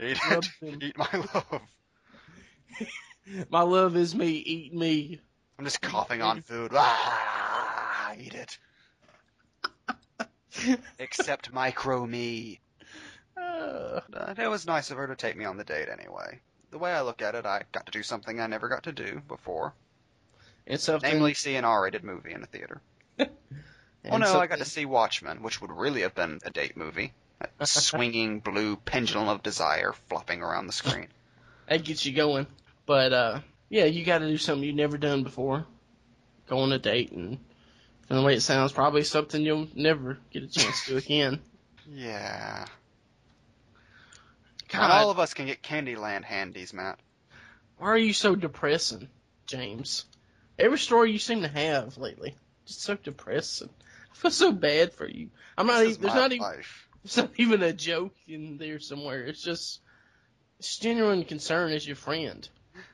[0.00, 0.48] eat it.
[0.80, 1.60] Eat my love.
[3.50, 4.28] My love is me.
[4.30, 5.20] Eat me.
[5.58, 6.70] I'm just coughing on food.
[6.74, 8.58] Ah, eat it.
[10.98, 12.60] Except micro me.
[13.36, 14.00] Uh,
[14.38, 16.40] it was nice of her to take me on the date anyway.
[16.70, 18.92] The way I look at it, I got to do something I never got to
[18.92, 19.74] do before,
[20.64, 21.10] It's something.
[21.12, 22.80] namely see an R-rated movie in a theater.
[24.08, 26.76] and Oh no, I got to see Watchmen, which would really have been a date
[26.76, 27.12] movie.
[27.58, 31.06] That swinging blue pendulum of desire flopping around the screen.
[31.68, 32.48] that gets you going.
[32.84, 35.64] But uh, yeah, you got to do something you've never done before.
[36.48, 37.38] Go on a date, and
[38.08, 41.40] from the way it sounds, probably something you'll never get a chance to do again.
[41.90, 42.66] Yeah.
[44.68, 46.98] God, Not all of us can get Candyland handies, Matt.
[47.78, 49.08] why are you so depressing,
[49.46, 50.04] James?
[50.58, 52.34] Every story you seem to have lately,
[52.66, 53.70] just so depressing.
[54.20, 55.30] I feel so bad for you.
[55.56, 55.78] I'm not.
[55.78, 56.46] This Even, there's not even.
[57.04, 59.22] It's not even a joke in there somewhere.
[59.22, 59.80] It's just.
[60.58, 62.48] It's genuine concern as your friend.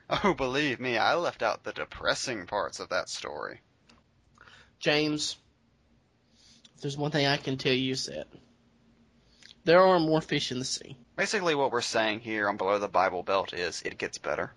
[0.07, 3.61] Oh, believe me, I left out the depressing parts of that story.
[4.79, 5.35] James,
[6.75, 8.27] if there's one thing I can tell you is that
[9.63, 10.95] there are more fish in the sea.
[11.15, 14.51] Basically, what we're saying here on Below the Bible Belt is it gets better.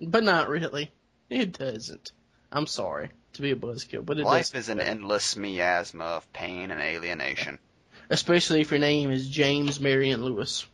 [0.00, 0.90] But not really.
[1.30, 2.10] It doesn't.
[2.50, 6.70] I'm sorry to be a buzzkill, but it Life is an endless miasma of pain
[6.70, 7.58] and alienation.
[8.10, 10.66] Especially if your name is James Marion Lewis.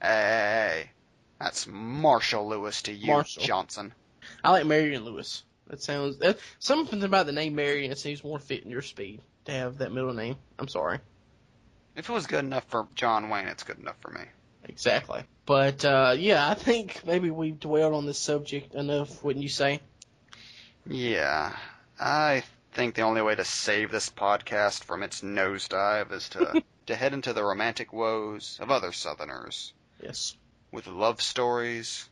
[0.00, 0.90] Hey,
[1.38, 3.42] that's Marshall Lewis to you, Marshall.
[3.42, 3.94] Johnson.
[4.42, 5.44] I like Marion Lewis.
[5.68, 9.78] That sounds that, something about the name Marion seems more fitting your speed to have
[9.78, 10.36] that middle name.
[10.58, 10.98] I'm sorry.
[11.96, 14.22] If it was good enough for John Wayne, it's good enough for me.
[14.64, 15.22] Exactly.
[15.46, 19.80] But uh, yeah, I think maybe we've dwelled on this subject enough, wouldn't you say?
[20.86, 21.54] Yeah,
[22.00, 22.42] I
[22.72, 27.12] think the only way to save this podcast from its nosedive is to to head
[27.14, 29.72] into the romantic woes of other Southerners
[30.02, 30.36] Yes.
[30.72, 32.08] with love stories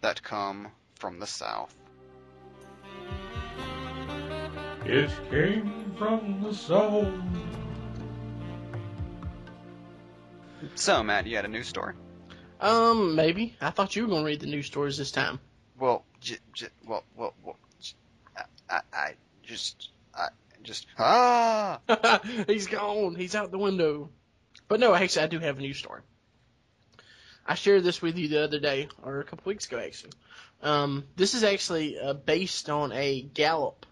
[0.00, 1.74] that come from the South.
[4.84, 7.06] It came from the south.
[10.74, 11.94] So, Matt, you had a news story?
[12.60, 13.56] Um, maybe.
[13.60, 15.38] I thought you were going to read the news stories this time.
[15.78, 17.71] Well, j- j- well, well, well j-
[18.92, 20.28] I, just, I
[20.62, 21.80] just, ah!
[22.46, 23.14] He's gone.
[23.14, 24.10] He's out the window.
[24.68, 26.00] But no, actually, I do have a news story.
[27.44, 30.12] I shared this with you the other day, or a couple weeks ago, actually.
[30.62, 33.84] Um, this is actually uh, based on a Gallup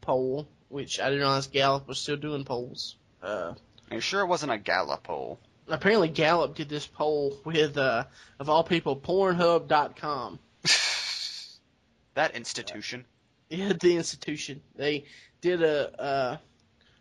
[0.00, 2.96] poll, which I didn't realize Gallup was still doing polls.
[3.22, 3.54] Uh,
[3.90, 5.38] Are you sure it wasn't a Gallup poll?
[5.68, 8.04] apparently, Gallup did this poll with, uh,
[8.38, 10.38] of all people, Pornhub.com.
[12.14, 13.04] that institution.
[13.50, 14.62] Yeah, the institution.
[14.76, 15.06] They
[15.40, 16.36] did a uh,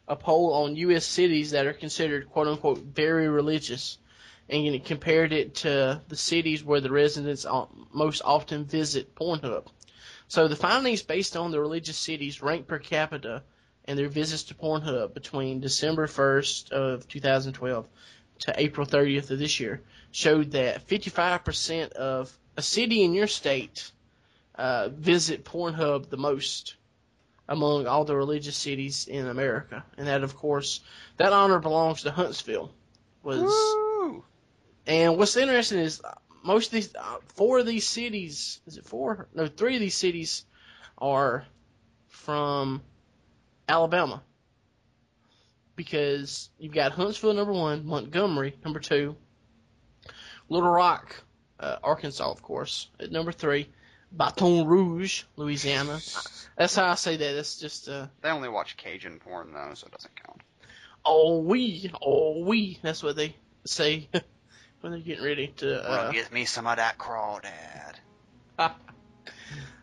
[0.07, 1.05] a poll on U.S.
[1.05, 3.99] cities that are considered "quote unquote" very religious,
[4.49, 7.45] and know, compared it to the cities where the residents
[7.93, 9.67] most often visit Pornhub.
[10.27, 13.43] So the findings based on the religious cities ranked per capita
[13.85, 17.87] and their visits to Pornhub between December 1st of 2012
[18.39, 19.81] to April 30th of this year
[20.11, 23.91] showed that 55% of a city in your state
[24.59, 26.75] uh, visit Pornhub the most
[27.47, 30.81] among all the religious cities in America, and that of course
[31.15, 32.71] that honor belongs to Huntsville.
[33.23, 34.23] Was Woo!
[34.85, 36.01] and what's interesting is
[36.43, 39.29] most of these, uh, four of these cities, is it four?
[39.33, 40.45] No, three of these cities
[40.97, 41.45] are
[42.07, 42.81] from
[43.67, 44.21] Alabama.
[45.77, 49.15] Because you've got Huntsville number one, Montgomery number two,
[50.49, 51.23] Little Rock,
[51.59, 53.69] uh, Arkansas, of course, at number three,
[54.11, 55.99] Baton Rouge, Louisiana.
[56.57, 57.33] That's how I say that.
[57.33, 60.41] That's just uh, They only watch Cajun porn though, so it doesn't count.
[61.05, 62.79] oh we, oh we.
[62.81, 63.35] That's what they
[63.65, 64.09] say
[64.81, 65.83] when they're getting ready to.
[65.83, 67.95] Uh, Well, get me some of that crawdad.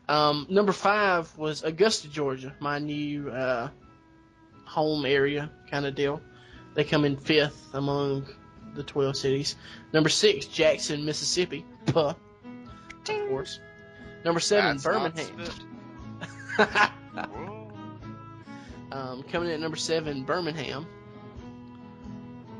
[0.08, 3.68] Um, number five was Augusta, Georgia, my new uh,
[4.64, 6.20] home area kind of deal.
[6.74, 8.26] They come in fifth among
[8.74, 9.56] the 12 cities.
[9.92, 11.64] Number six, Jackson, Mississippi.
[11.86, 12.16] Puh, of
[13.28, 13.58] course.
[14.24, 15.46] Number seven, That's Birmingham.
[18.92, 20.86] um, coming in at number seven, Birmingham.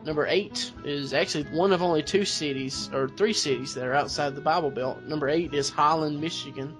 [0.04, 4.36] Number eight is actually one of only two cities, or three cities, that are outside
[4.36, 5.02] the Bible Belt.
[5.02, 6.76] Number eight is Holland, Michigan.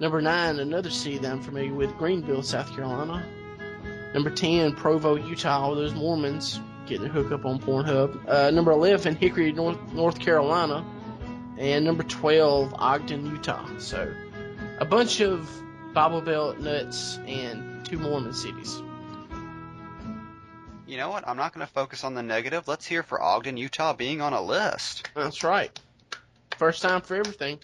[0.00, 3.26] Number nine, another city that I'm familiar with, Greenville, South Carolina.
[4.14, 8.26] Number ten, Provo, Utah, all those Mormons getting a hook up on Pornhub.
[8.26, 10.84] Uh, number eleven, Hickory, North North Carolina,
[11.58, 13.66] and number twelve, Ogden, Utah.
[13.78, 14.12] So,
[14.78, 15.48] a bunch of
[15.94, 18.82] Bible Belt nuts and two Mormon cities.
[20.86, 21.26] You know what?
[21.26, 22.68] I'm not going to focus on the negative.
[22.68, 25.10] Let's hear for Ogden, Utah being on a list.
[25.14, 25.76] That's right.
[26.58, 27.58] First time for everything.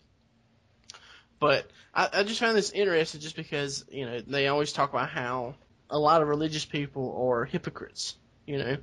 [1.39, 5.09] But I, I just found this interesting just because, you know, they always talk about
[5.09, 5.55] how
[5.89, 8.17] a lot of religious people are hypocrites,
[8.47, 8.77] you know?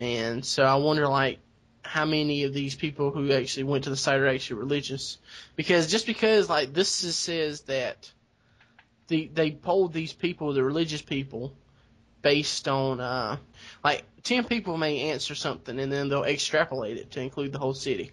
[0.00, 1.38] And so I wonder, like,
[1.84, 5.18] how many of these people who actually went to the site are actually religious?
[5.54, 8.10] Because just because, like, this is, says that
[9.08, 11.52] the, they polled these people, the religious people,
[12.22, 13.36] based on, uh,
[13.84, 17.74] like, 10 people may answer something and then they'll extrapolate it to include the whole
[17.74, 18.10] city.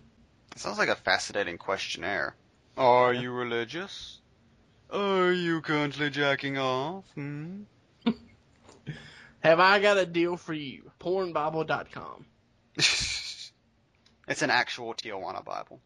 [0.52, 2.36] It sounds like a fascinating questionnaire.
[2.78, 4.20] Are you religious?
[4.92, 7.06] Are you currently jacking off?
[7.16, 7.62] Hmm?
[9.40, 10.92] Have I got a deal for you?
[11.00, 12.26] Pornbible.com.
[14.28, 15.80] it's an actual Tijuana Bible.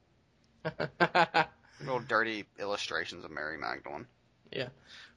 [1.81, 4.07] Real dirty illustrations of Mary Magdalene.
[4.51, 4.69] Yeah,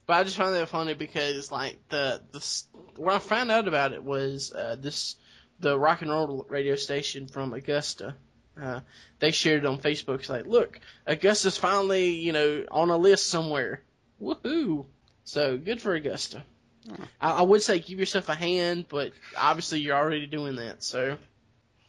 [0.07, 2.63] but I just found that funny because like the the
[2.97, 5.17] when I found out about it was uh, this
[5.61, 8.17] the rock and roll radio station from Augusta.
[8.61, 8.81] Uh,
[9.21, 10.21] they shared it on Facebook.
[10.21, 13.83] It's like, look, Augusta's finally you know on a list somewhere.
[14.21, 14.87] Woohoo!
[15.25, 16.43] So good for Augusta.
[16.89, 17.05] Hmm.
[17.21, 20.83] I, I would say give yourself a hand, but obviously you're already doing that.
[20.83, 21.19] So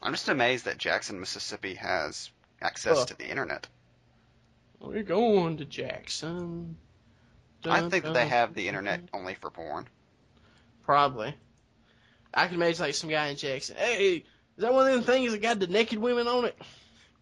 [0.02, 2.30] I'm just amazed that Jackson, Mississippi has
[2.62, 3.68] access to the internet.
[4.80, 6.78] we're going to Jackson.
[7.66, 9.88] I think that they have the internet only for porn.
[10.84, 11.36] Probably.
[12.34, 13.76] I can imagine like some guy in Jackson.
[13.78, 14.24] Hey, is
[14.58, 16.58] that one of them things that got the naked women on it?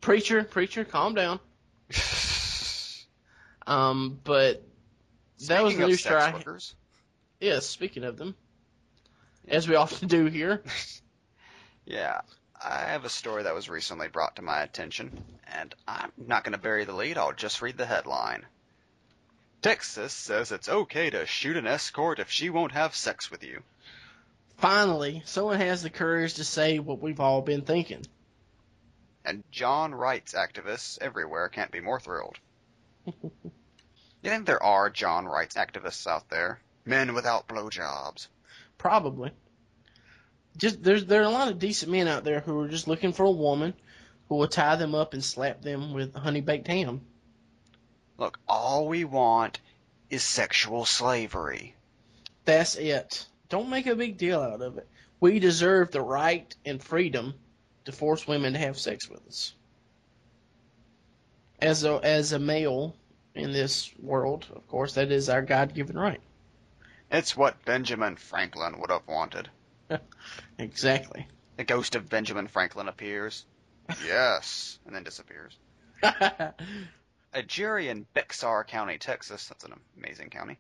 [0.01, 1.39] Preacher, preacher, calm down.
[3.67, 4.63] Um, but
[5.47, 6.75] that was Speaking the of news sex workers,
[7.41, 8.36] Yes, speaking of them,
[9.47, 10.63] as we often do here.
[11.86, 12.21] yeah,
[12.64, 16.53] I have a story that was recently brought to my attention, and I'm not going
[16.53, 17.18] to bury the lead.
[17.18, 18.45] I'll just read the headline.
[19.62, 23.64] Texas says it's okay to shoot an escort if she won't have sex with you.
[24.58, 28.05] Finally, someone has the courage to say what we've all been thinking.
[29.24, 32.38] And John Wright's activists everywhere can't be more thrilled.
[33.05, 33.32] you
[34.24, 36.60] think there are John Wright's activists out there?
[36.86, 38.28] Men without blowjobs.
[38.78, 39.32] Probably.
[40.58, 43.14] Just there's there are a lot of decent men out there who are just looking
[43.14, 43.74] for a woman
[44.28, 47.01] who will tie them up and slap them with honey baked ham.
[48.18, 49.60] Look, all we want
[50.10, 51.76] is sexual slavery.
[52.45, 53.26] That's it.
[53.49, 54.88] Don't make a big deal out of it.
[55.20, 57.34] We deserve the right and freedom
[57.86, 59.53] to force women to have sex with us.
[61.62, 62.95] As a as a male
[63.36, 66.22] in this world, of course, that is our God given right.
[67.10, 69.49] It's what Benjamin Franklin would have wanted.
[70.59, 71.27] Exactly.
[71.57, 73.45] The ghost of Benjamin Franklin appears.
[74.05, 75.57] Yes, and then disappears.
[77.33, 80.57] A jury in Bexar County, Texas, that's an amazing county,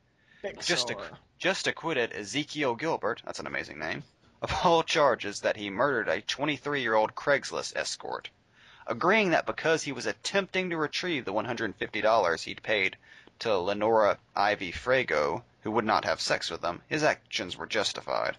[0.61, 1.17] Just a- Bexar.
[1.39, 4.03] just acquitted Ezekiel Gilbert, that's an amazing name,
[4.41, 8.29] of all charges that he murdered a 23 year old Craigslist escort,
[8.85, 12.97] agreeing that because he was attempting to retrieve the $150 he'd paid
[13.39, 18.35] to Lenora Ivie Frago, who would not have sex with him, his actions were justified.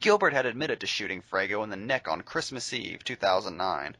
[0.00, 3.96] Gilbert had admitted to shooting Frago in the neck on Christmas Eve 2009.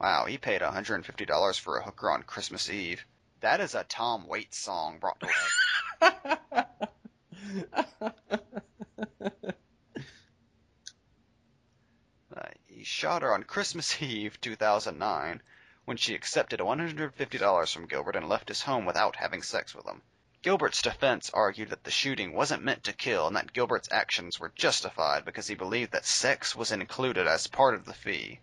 [0.00, 3.04] Wow, he paid $150 for a hooker on Christmas Eve.
[3.40, 6.38] That is a Tom Waits song brought to life.
[12.36, 15.40] Uh, he shot her on Christmas Eve 2009
[15.86, 20.02] when she accepted $150 from Gilbert and left his home without having sex with him.
[20.46, 24.52] Gilbert's defense argued that the shooting wasn't meant to kill and that Gilbert's actions were
[24.54, 28.38] justified because he believed that sex was included as part of the fee.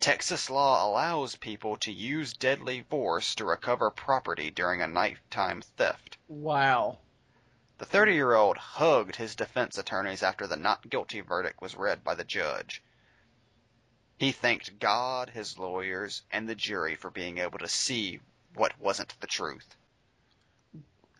[0.00, 6.18] Texas law allows people to use deadly force to recover property during a nighttime theft.
[6.28, 6.98] wow.
[7.78, 12.04] The 30 year old hugged his defense attorneys after the not guilty verdict was read
[12.04, 12.82] by the judge.
[14.18, 18.20] He thanked God, his lawyers, and the jury for being able to see
[18.52, 19.74] what wasn't the truth.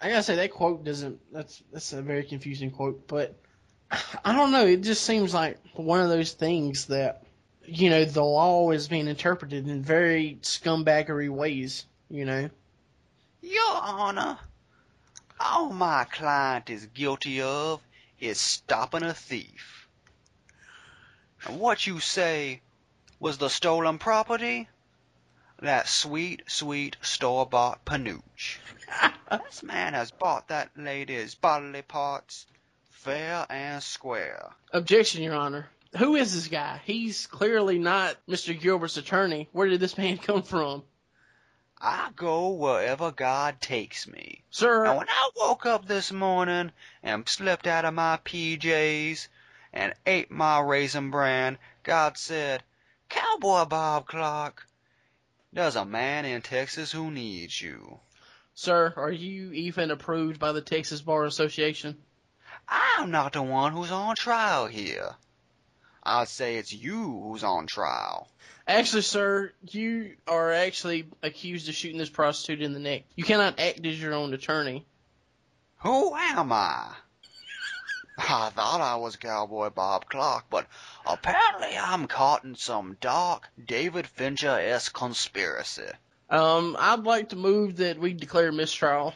[0.00, 1.20] I gotta say that quote doesn't.
[1.32, 3.38] That's that's a very confusing quote, but
[4.24, 4.66] I don't know.
[4.66, 7.24] It just seems like one of those things that
[7.66, 11.84] you know the law is being interpreted in very scumbaggery ways.
[12.08, 12.50] You know.
[13.42, 14.38] Your Honor,
[15.38, 17.80] all my client is guilty of
[18.18, 19.88] is stopping a thief.
[21.46, 22.60] And what you say
[23.18, 24.68] was the stolen property?
[25.60, 28.58] That sweet, sweet store-bought panooch.
[29.44, 32.46] This man has bought that lady's bodily parts
[32.90, 34.50] fair and square.
[34.72, 35.68] Objection, Your Honor.
[35.98, 36.80] Who is this guy?
[36.84, 38.58] He's clearly not Mr.
[38.58, 39.48] Gilbert's attorney.
[39.52, 40.82] Where did this man come from,
[41.80, 44.42] I go wherever God takes me.
[44.50, 44.84] sir?
[44.84, 49.28] And when I woke up this morning and slipped out of my PJs
[49.72, 52.62] and ate my raisin bran, God said,
[53.08, 54.66] Cowboy Bob Clark,
[55.52, 57.98] there's a man in Texas who needs you.
[58.54, 61.96] Sir, are you even approved by the Texas Bar Association?
[62.68, 65.14] I'm not the one who's on trial here.
[66.02, 68.28] I'd say it's you who's on trial.
[68.66, 73.02] Actually, sir, you are actually accused of shooting this prostitute in the neck.
[73.16, 74.86] You cannot act as your own attorney.
[75.78, 76.94] Who am I?
[78.28, 80.66] I thought I was Cowboy Bob Clark, but
[81.06, 85.90] apparently I'm caught in some dark David Fincher-esque conspiracy.
[86.28, 89.14] Um, I'd like to move that we declare mistrial,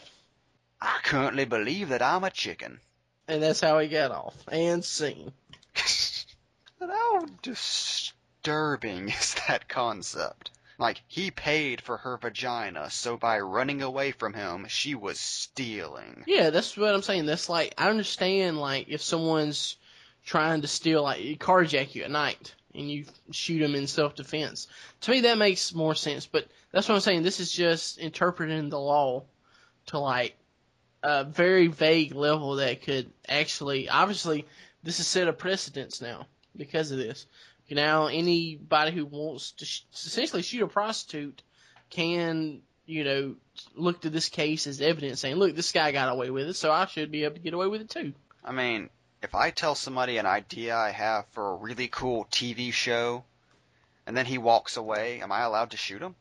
[0.81, 2.81] I currently believe that I'm a chicken.
[3.29, 4.35] and that's how he got off.
[4.49, 5.33] And scene.
[6.81, 10.51] How disturbing is that concept?
[10.79, 16.25] Like, he paid for her vagina, so by running away from him, she was stealing.
[16.27, 17.27] Yeah, that's what I'm saying.
[17.27, 19.77] That's like I understand like if someone's
[20.25, 24.66] trying to steal like carjack you at night and you shoot them in self defense.
[25.03, 27.22] To me that makes more sense, but that's what I'm saying.
[27.22, 29.25] This is just interpreting the law
[29.87, 30.35] to like
[31.03, 34.47] a very vague level that could actually obviously
[34.83, 37.27] this is set a precedence now because of this.
[37.75, 41.43] Now anybody who wants to sh- essentially shoot a prostitute
[41.91, 43.35] can you know,
[43.75, 46.70] look to this case as evidence saying, look, this guy got away with it, so
[46.70, 48.12] I should be able to get away with it too.
[48.45, 48.91] I mean,
[49.22, 53.25] if I tell somebody an idea I have for a really cool TV show,
[54.07, 56.14] and then he walks away, am I allowed to shoot him?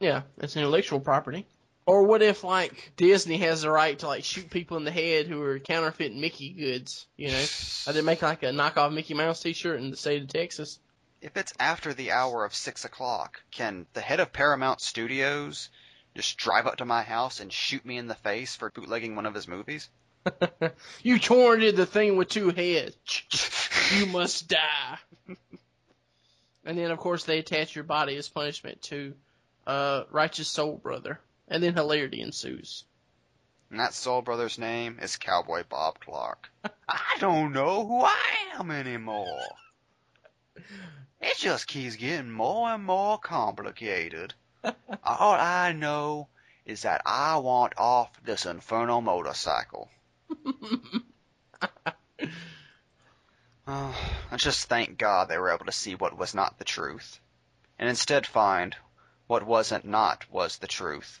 [0.00, 1.46] Yeah, it's intellectual property.
[1.84, 5.26] Or what if like Disney has the right to like shoot people in the head
[5.26, 7.06] who are counterfeiting Mickey goods?
[7.16, 7.44] You know,
[7.86, 10.78] I did make like a knockoff Mickey Mouse T-shirt in the state of Texas.
[11.26, 15.70] If it's after the hour of six o'clock, can the head of Paramount Studios
[16.14, 19.26] just drive up to my house and shoot me in the face for bootlegging one
[19.26, 19.90] of his movies?
[21.02, 23.24] you torrented the thing with two heads.
[23.96, 24.98] you must die.
[26.64, 29.12] and then of course they attach your body as punishment to
[29.66, 31.18] uh, righteous soul brother,
[31.48, 32.84] and then hilarity ensues.
[33.72, 36.48] And that soul brother's name is Cowboy Bob Clark.
[36.88, 39.42] I don't know who I am anymore.
[41.20, 44.34] It just keeps getting more and more complicated.
[44.64, 46.28] All I know
[46.64, 49.90] is that I want off this infernal motorcycle.
[53.68, 53.96] Oh,
[54.30, 57.18] I just thank God they were able to see what was not the truth,
[57.80, 58.76] and instead find
[59.26, 61.20] what wasn't not was the truth,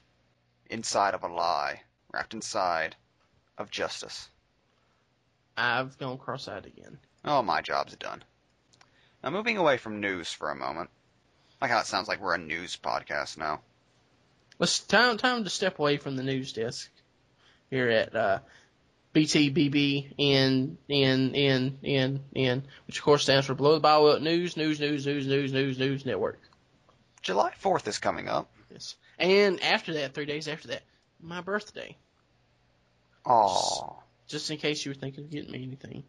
[0.70, 1.82] inside of a lie,
[2.12, 2.94] wrapped inside
[3.58, 4.28] of justice.
[5.56, 7.00] I've gone cross-eyed again.
[7.24, 8.22] Oh, my job's done.
[9.26, 10.88] Now, moving away from news for a moment.
[11.60, 13.60] Like how it sounds like we're a news podcast now.
[14.60, 16.88] Let's time time to step away from the news desk
[17.68, 18.38] here at uh,
[19.12, 24.56] BTBB N N N N N, which of course stands for Below the Bywheel News
[24.56, 26.38] News News News News News News Network.
[27.20, 28.48] July 4th is coming up.
[28.70, 28.94] Yes.
[29.18, 30.82] And after that, three days after that,
[31.20, 31.96] my birthday.
[33.26, 33.96] Aww.
[34.28, 36.04] Just in case you were thinking of getting me anything.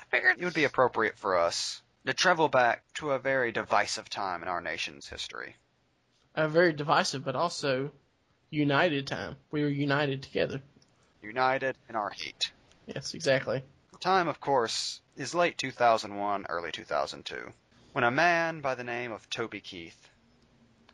[0.00, 4.10] I figured it would be appropriate for us to travel back to a very divisive
[4.10, 5.56] time in our nation's history.
[6.34, 7.90] A very divisive, but also
[8.50, 9.36] united time.
[9.50, 10.60] We were united together.
[11.22, 12.52] United in our hate.
[12.86, 13.62] Yes, exactly.
[13.92, 17.52] The time, of course, is late 2001, early 2002,
[17.92, 20.10] when a man by the name of Toby Keith,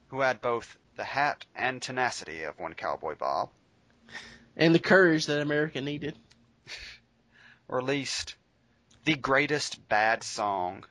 [0.08, 3.50] who had both the hat and tenacity of one Cowboy Bob,
[4.56, 6.16] And the courage that America needed.
[7.68, 8.34] released
[9.04, 10.84] the greatest bad song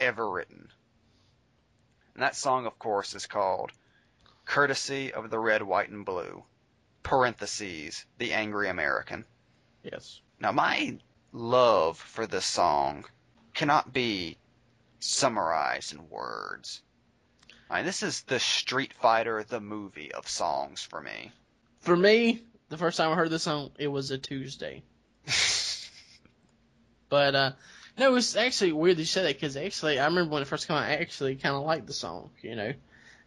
[0.00, 0.68] ever written.
[2.14, 3.72] And that song, of course, is called
[4.44, 6.44] Courtesy of the Red, White, and Blue,
[7.02, 9.24] parentheses, the Angry American.
[9.82, 10.20] Yes.
[10.40, 10.98] Now, my
[11.32, 13.04] love for this song
[13.54, 14.36] cannot be
[15.00, 16.82] summarized in words.
[17.70, 21.32] I mean, this is the Street Fighter, the movie of songs for me.
[21.80, 24.82] For me, the first time I heard this song, it was a Tuesday.
[27.08, 27.52] But uh
[27.98, 30.76] no, it's actually weird you said that because actually I remember when it first came
[30.76, 32.30] out, I actually kind of liked the song.
[32.42, 32.72] You know,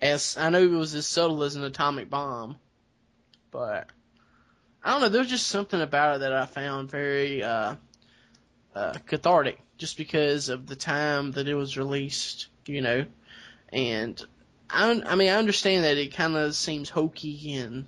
[0.02, 2.56] as I know it was as subtle as an atomic bomb,
[3.52, 3.88] but
[4.84, 5.10] I don't know.
[5.10, 7.76] There's just something about it that I found very uh,
[8.74, 12.48] uh, cathartic, just because of the time that it was released.
[12.66, 13.06] You know,
[13.74, 14.24] and
[14.70, 17.88] I I mean I understand that it kind of seems hokey and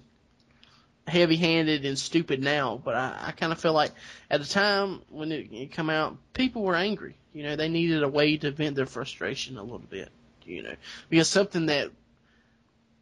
[1.07, 3.91] heavy-handed and stupid now, but I, I kind of feel like
[4.29, 7.15] at the time when it, it come out, people were angry.
[7.33, 10.09] You know, they needed a way to vent their frustration a little bit.
[10.45, 10.75] You know,
[11.09, 11.91] because something that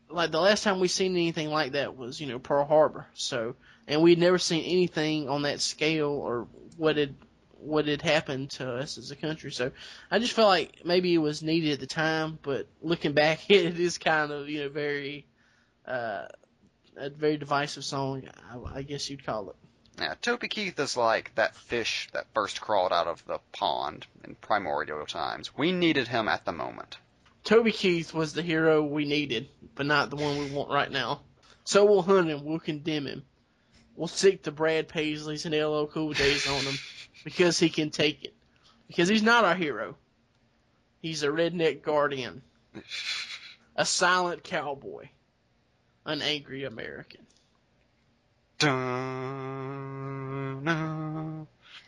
[0.10, 3.08] like the last time we seen anything like that was you know Pearl Harbor.
[3.14, 3.56] So,
[3.88, 6.48] and we'd never seen anything on that scale or
[6.78, 7.16] what had
[7.58, 9.52] what had happened to us as a country.
[9.52, 9.72] So,
[10.10, 13.80] I just felt like maybe it was needed at the time, but looking back, it
[13.80, 15.26] is kind of you know very.
[15.86, 16.28] Uh,
[16.98, 19.56] a very divisive song, I, I guess you'd call it.
[20.00, 24.36] Yeah, Toby Keith is like that fish that first crawled out of the pond in
[24.36, 25.56] primordial times.
[25.56, 26.98] We needed him at the moment.
[27.44, 31.22] Toby Keith was the hero we needed, but not the one we want right now.
[31.64, 33.24] So we'll hunt him, we'll condemn him.
[33.96, 36.76] We'll stick the Brad Paisleys and LL Cool J's on him
[37.24, 38.34] because he can take it.
[38.88, 39.96] Because he's not our hero.
[41.02, 42.42] He's a redneck guardian.
[43.76, 45.10] A silent cowboy.
[46.06, 47.26] An angry American.
[48.60, 48.78] Dun.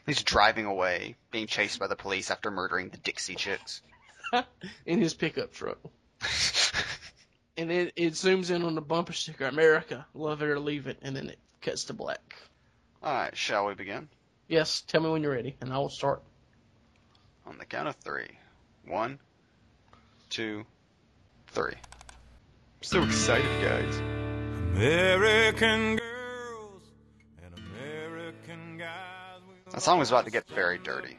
[0.05, 3.81] He's driving away, being chased by the police after murdering the Dixie Chicks.
[4.85, 5.77] in his pickup truck.
[7.55, 10.97] And then it zooms in on the bumper sticker, America, love it or leave it,
[11.03, 12.35] and then it cuts to black.
[13.03, 14.09] Alright, shall we begin?
[14.47, 16.23] Yes, tell me when you're ready, and I will start.
[17.45, 18.39] On the count of three.
[18.87, 19.19] One,
[20.29, 20.65] two,
[21.47, 21.75] three.
[22.83, 23.97] I'm so excited, guys.
[24.75, 26.81] American girls
[27.41, 29.39] and American guys.
[29.71, 31.17] That song was about to get very dirty.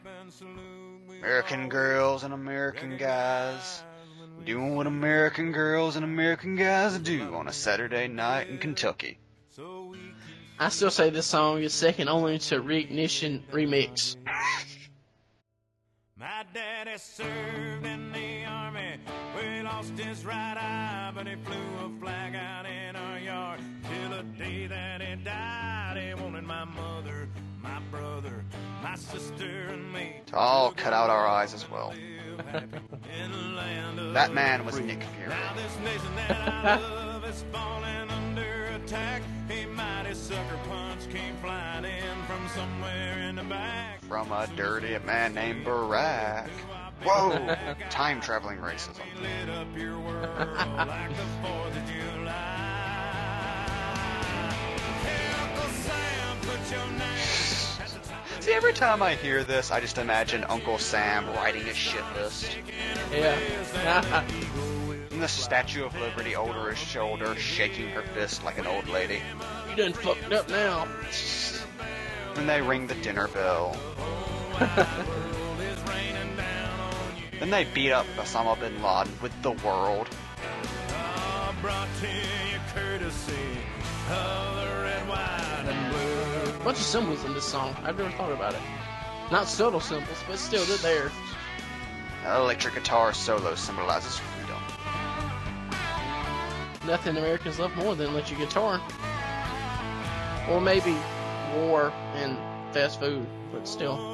[1.08, 3.82] American girls and American guys
[4.44, 9.18] doing what American girls and American guys do on a Saturday night in Kentucky.
[10.58, 14.16] I still say this song is second only to Reignition Remix.
[16.18, 18.33] My daddy served in the
[18.94, 19.56] army.
[19.56, 21.54] We lost his right eye, but he flew
[21.86, 23.60] a flag out in our yard.
[23.82, 27.28] Till the day that he died, he wanted my mother,
[27.62, 28.44] my brother,
[28.82, 30.20] my sister, and me.
[30.26, 31.92] To all cut out our eyes as well.
[32.36, 32.78] live happy
[33.22, 34.86] in the land of That man was free.
[34.86, 35.30] Nick Fury.
[35.30, 36.30] Now this nation that
[36.64, 39.22] I love is falling under attack.
[39.50, 44.02] A mighty sucker punch came flying in from somewhere in the back.
[44.04, 46.48] From a dirty man named Barack.
[47.04, 47.54] Whoa!
[47.90, 49.00] Time traveling racism.
[49.20, 52.64] lit up your world like the 4th of July.
[55.42, 57.02] Uncle Sam, put your name
[57.80, 61.26] at the top of See, every time I hear this, I just imagine Uncle Sam
[61.34, 62.56] writing a shit list.
[63.12, 64.24] Yeah.
[65.10, 69.20] And the Statue of Liberty over his shoulder, shaking her fist like an old lady.
[69.68, 70.88] you done fucked up now.
[72.34, 73.76] Then they ring the dinner bell.
[77.44, 80.08] Then they beat up Osama bin Laden with the world.
[80.88, 83.34] all brought to you courtesy
[84.08, 86.64] of the red, white, and blue.
[86.64, 87.76] bunch of symbols in this song.
[87.82, 88.60] I've never thought about it.
[89.30, 91.12] Not subtle symbols, but still, they're there.
[92.24, 94.62] An electric guitar solo symbolizes freedom.
[96.86, 98.80] Nothing Americans love more than electric guitar.
[100.48, 100.96] Or maybe
[101.54, 102.38] war and
[102.72, 104.13] fast food, but still.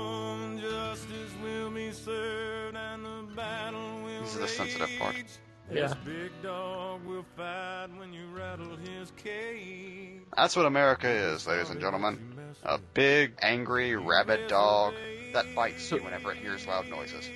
[7.36, 10.20] Fight when you rattle his cage.
[10.36, 12.18] That's what America is, ladies and gentlemen.
[12.62, 14.94] A big, angry, rabid dog
[15.32, 17.28] that bites you whenever it hears loud noises.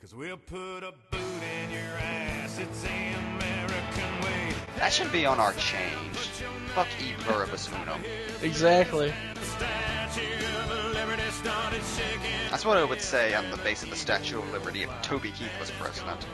[0.00, 2.58] Cause we'll put a boot in your ass.
[2.58, 4.52] It's the American way.
[4.78, 6.16] That should be on our change.
[6.74, 8.02] Fuck e pluribus unum.
[8.42, 9.14] Exactly.
[9.58, 12.50] The Statue of Liberty started shaking.
[12.50, 15.30] That's what I would say on the base of the Statue of Liberty if Toby
[15.30, 16.26] Keith was president.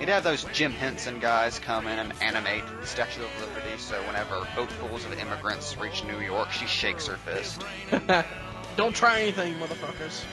[0.00, 4.00] He'd have those Jim Henson guys come in and animate the Statue of Liberty so
[4.02, 7.62] whenever boatfuls of immigrants reach New York, she shakes her fist.
[8.76, 10.24] Don't try anything, motherfuckers.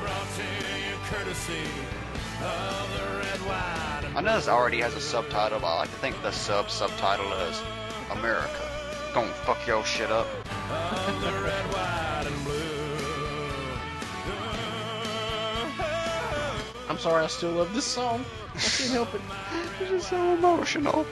[0.00, 1.62] Brought to you courtesy
[2.42, 5.90] of the red, white, and I know this already has a subtitle, but I like
[5.90, 7.62] to think the sub subtitle is
[8.10, 8.68] America.
[9.14, 10.26] Gonna fuck your shit up.
[16.88, 18.24] I'm sorry, I still love this song.
[18.54, 19.20] I can't help it.
[19.80, 21.06] It's just so emotional.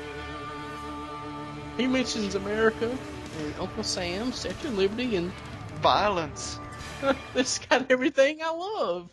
[1.76, 2.90] He mentions America
[3.38, 5.32] and Uncle Sam, Statue of Liberty, and
[5.80, 6.58] Violence.
[7.34, 9.10] this got everything I love.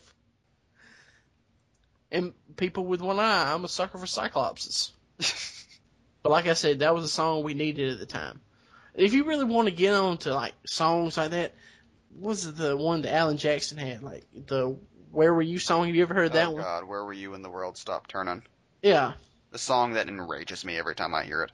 [2.12, 4.92] And people with one eye, I'm a sucker for Cyclopses.
[6.26, 8.42] But like I said, that was a song we needed at the time.
[8.96, 11.54] If you really want to get on to like songs like that,
[12.20, 14.02] was the one that Alan Jackson had?
[14.02, 14.76] Like the
[15.12, 15.86] Where Were You song?
[15.86, 16.64] Have you ever heard that oh one?
[16.64, 18.42] God, where were you when the world stopped turning?
[18.82, 19.14] Yeah.
[19.52, 21.52] The song that enrages me every time I hear it.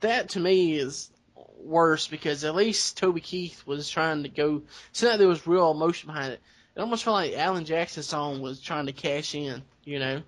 [0.00, 1.10] that to me is
[1.58, 4.62] worse because at least Toby Keith was trying to go.
[4.92, 6.40] Seemed like there was real emotion behind it.
[6.74, 9.60] It almost felt like Alan Jackson's song was trying to cash in.
[9.84, 10.22] You know,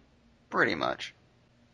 [0.50, 1.14] Pretty much.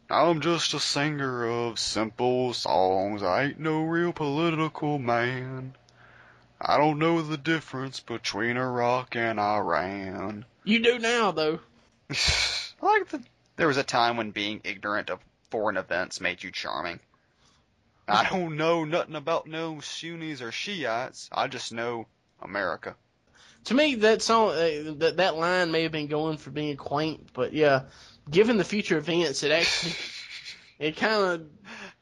[0.09, 3.23] I'm just a singer of simple songs.
[3.23, 5.75] I ain't no real political man.
[6.61, 10.45] I don't know the difference between Iraq and Iran.
[10.65, 11.61] you do now though.
[12.11, 12.15] I
[12.83, 13.23] like that
[13.57, 15.19] there was a time when being ignorant of
[15.51, 17.01] foreign events made you charming.
[18.09, 21.29] I don't know nothing about no Sunnis or Shiites.
[21.33, 22.07] I just know
[22.41, 22.95] America.
[23.65, 27.31] To me, that song, uh, that that line may have been going for being quaint,
[27.33, 27.83] but yeah,
[28.31, 29.95] given the future events, it actually
[30.79, 31.47] it kind of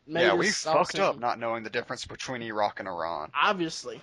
[0.06, 3.30] yeah, we fucked up not knowing the difference between Iraq and Iran.
[3.34, 4.00] obviously.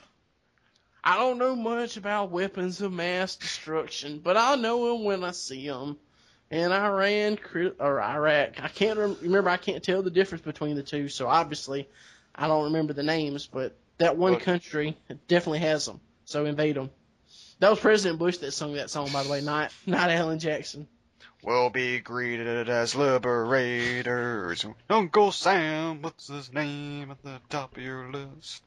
[1.03, 5.31] I don't know much about weapons of mass destruction, but I'll know them when I
[5.31, 5.97] see them.
[6.51, 7.39] And Iran
[7.79, 9.49] or Iraq, I can't remember.
[9.49, 11.07] I can't tell the difference between the two.
[11.07, 11.87] So obviously,
[12.35, 14.41] I don't remember the names, but that one Look.
[14.41, 16.01] country definitely has them.
[16.25, 16.89] So invade them.
[17.59, 20.87] That was President Bush that sung that song, by the way, not not Alan Jackson.
[21.43, 24.63] We'll be greeted as liberators.
[24.89, 28.61] Uncle Sam, what's his name at the top of your list?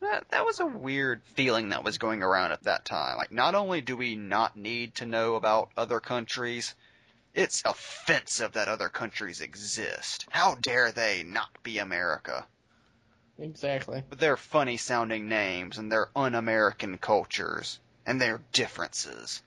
[0.00, 3.16] That, that was a weird feeling that was going around at that time.
[3.16, 6.74] Like, not only do we not need to know about other countries,
[7.32, 10.26] it's offensive that other countries exist.
[10.28, 12.46] How dare they not be America?
[13.38, 14.02] Exactly.
[14.10, 19.42] With their funny sounding names and their un American cultures and their differences.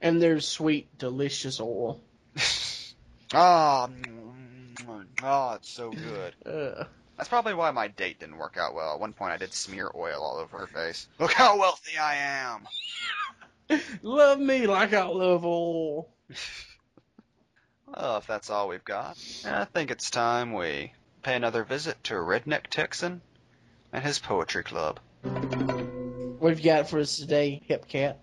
[0.00, 2.00] And there's sweet, delicious oil.
[3.34, 6.34] Ah, mm, oh, it's so good.
[6.46, 6.84] Uh,
[7.16, 8.94] That's probably why my date didn't work out well.
[8.94, 11.08] At one point, I did smear oil all over her face.
[11.18, 12.68] Look how wealthy I am.
[14.02, 16.08] love me like I love oil.
[17.86, 20.92] Well, if that's all we've got, I think it's time we
[21.22, 23.22] pay another visit to Redneck Texan
[23.92, 25.00] and his poetry club.
[25.22, 28.20] What have you got for us today, Hip Cat?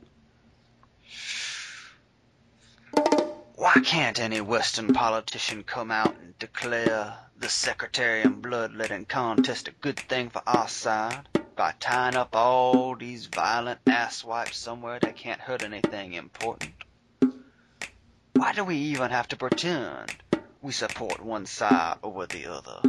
[3.56, 10.00] Why can't any Western politician come out and declare the sectarian bloodletting contest a good
[10.00, 15.62] thing for our side by tying up all these violent asswipes somewhere that can't hurt
[15.62, 16.74] anything important?
[18.34, 20.12] Why do we even have to pretend
[20.64, 22.82] we support one side over the other?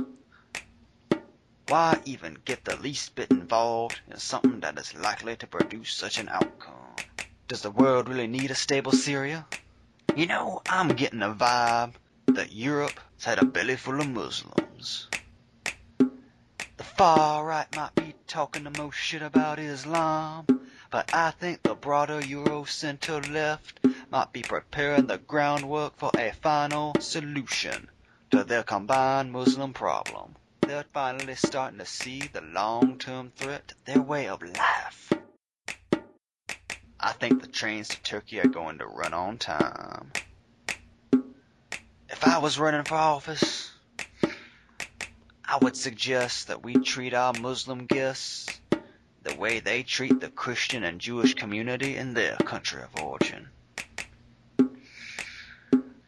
[1.68, 6.18] Why even get the least bit involved in something that is likely to produce such
[6.18, 6.96] an outcome?
[7.48, 9.46] Does the world really need a stable Syria?
[10.16, 11.94] You know, I'm getting a vibe
[12.28, 15.08] that Europe's had a belly full of Muslims.
[15.98, 20.46] The far right might be talking the most shit about Islam,
[20.92, 26.30] but I think the broader Euro center left might be preparing the groundwork for a
[26.30, 27.90] final solution
[28.30, 30.36] to their combined Muslim problem.
[30.60, 35.12] They're finally starting to see the long term threat to their way of life.
[37.06, 40.10] I think the trains to Turkey are going to run on time.
[42.08, 43.70] If I was running for office,
[45.44, 48.58] I would suggest that we treat our Muslim guests
[49.22, 53.50] the way they treat the Christian and Jewish community in their country of origin.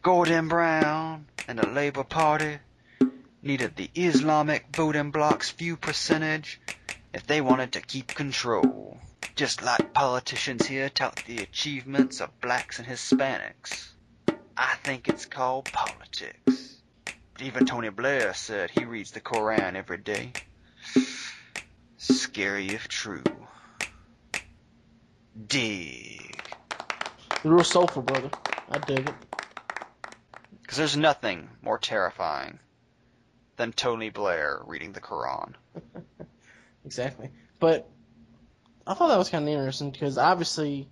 [0.01, 2.57] Gordon Brown and the Labour Party
[3.43, 6.59] needed the Islamic voting bloc's few percentage
[7.13, 8.97] if they wanted to keep control,
[9.37, 13.87] just like politicians here tout the achievements of blacks and Hispanics.
[14.57, 16.81] I think it's called politics.
[17.33, 20.33] But even Tony Blair said he reads the Koran every day.
[21.97, 23.23] Scary if true.
[25.45, 26.41] Dig.
[27.43, 28.31] The real soulful, brother.
[28.71, 29.15] I dig it.
[30.63, 32.57] Because there's nothing more terrifying
[33.57, 35.55] than Tony Blair reading the Koran.
[36.85, 37.29] Exactly.
[37.59, 37.89] But
[38.87, 40.87] I thought that was kind of interesting because obviously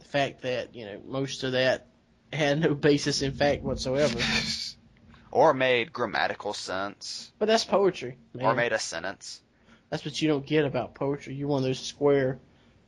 [0.00, 1.86] the fact that, you know, most of that
[2.32, 4.18] had no basis in fact whatsoever.
[5.32, 7.30] Or made grammatical sense.
[7.38, 8.46] But that's poetry, man.
[8.46, 9.40] Or made a sentence.
[9.88, 11.34] That's what you don't get about poetry.
[11.34, 12.40] You're one of those square,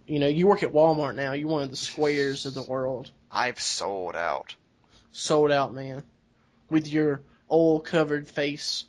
[0.08, 1.34] you know, you work at Walmart now.
[1.34, 3.12] You're one of the squares of the world.
[3.30, 4.56] I've sold out.
[5.12, 6.02] Sold out, man.
[6.68, 8.86] With your oil covered face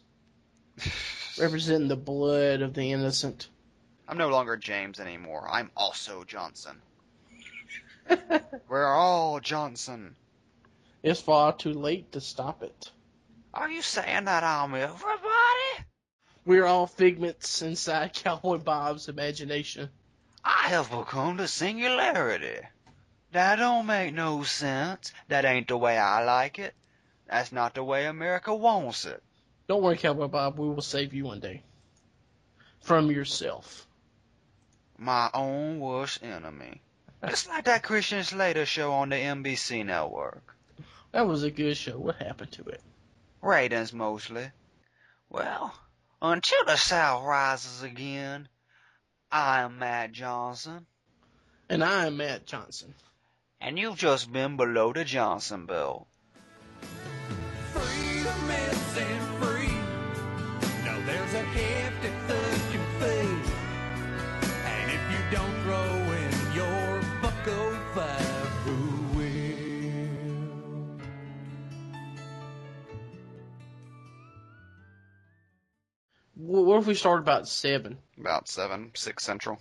[1.39, 3.49] representing the blood of the innocent.
[4.07, 5.47] I'm no longer James anymore.
[5.49, 6.81] I'm also Johnson.
[8.67, 10.15] We're all Johnson.
[11.01, 12.91] It's far too late to stop it.
[13.53, 15.85] Are you saying that I'm everybody?
[16.45, 19.89] We're all figments inside Cowboy Bob's imagination.
[20.43, 22.59] I have become the singularity.
[23.31, 25.13] That don't make no sense.
[25.30, 26.73] That ain't the way I like it.
[27.27, 29.23] That's not the way America wants it.
[29.67, 30.59] Don't worry, Cowboy Bob.
[30.59, 31.63] We will save you one day.
[32.81, 33.88] From yourself.
[34.98, 36.82] My own worst enemy.
[37.28, 40.56] Just like that Christian Slater show on the NBC network.
[41.11, 41.98] That was a good show.
[41.98, 42.82] What happened to it?
[43.41, 44.52] Ratings mostly.
[45.30, 45.74] Well,
[46.22, 48.48] until the South rises again,
[49.32, 50.86] I am Matt Johnson,
[51.70, 52.94] And I am Matt Johnson.
[53.60, 56.07] and you've just been below the Johnson belt.
[76.61, 77.97] What if we start about seven?
[78.19, 79.57] About seven, six central.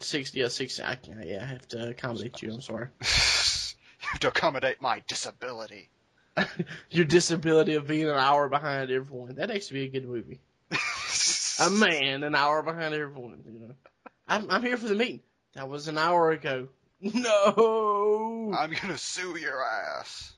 [0.00, 0.78] Six, yeah, six.
[0.78, 2.52] I can't, yeah, I have to accommodate you.
[2.52, 2.88] I'm sorry.
[3.00, 5.88] you have to accommodate my disability.
[6.90, 9.36] Your disability of being an hour behind everyone.
[9.36, 10.40] That actually be a good movie.
[11.60, 13.42] A man an hour behind everyone.
[13.50, 13.74] You know,
[14.28, 15.22] I'm I'm here for the meeting.
[15.54, 16.68] That was an hour ago.
[17.00, 18.54] No.
[18.56, 20.34] I'm gonna sue your ass.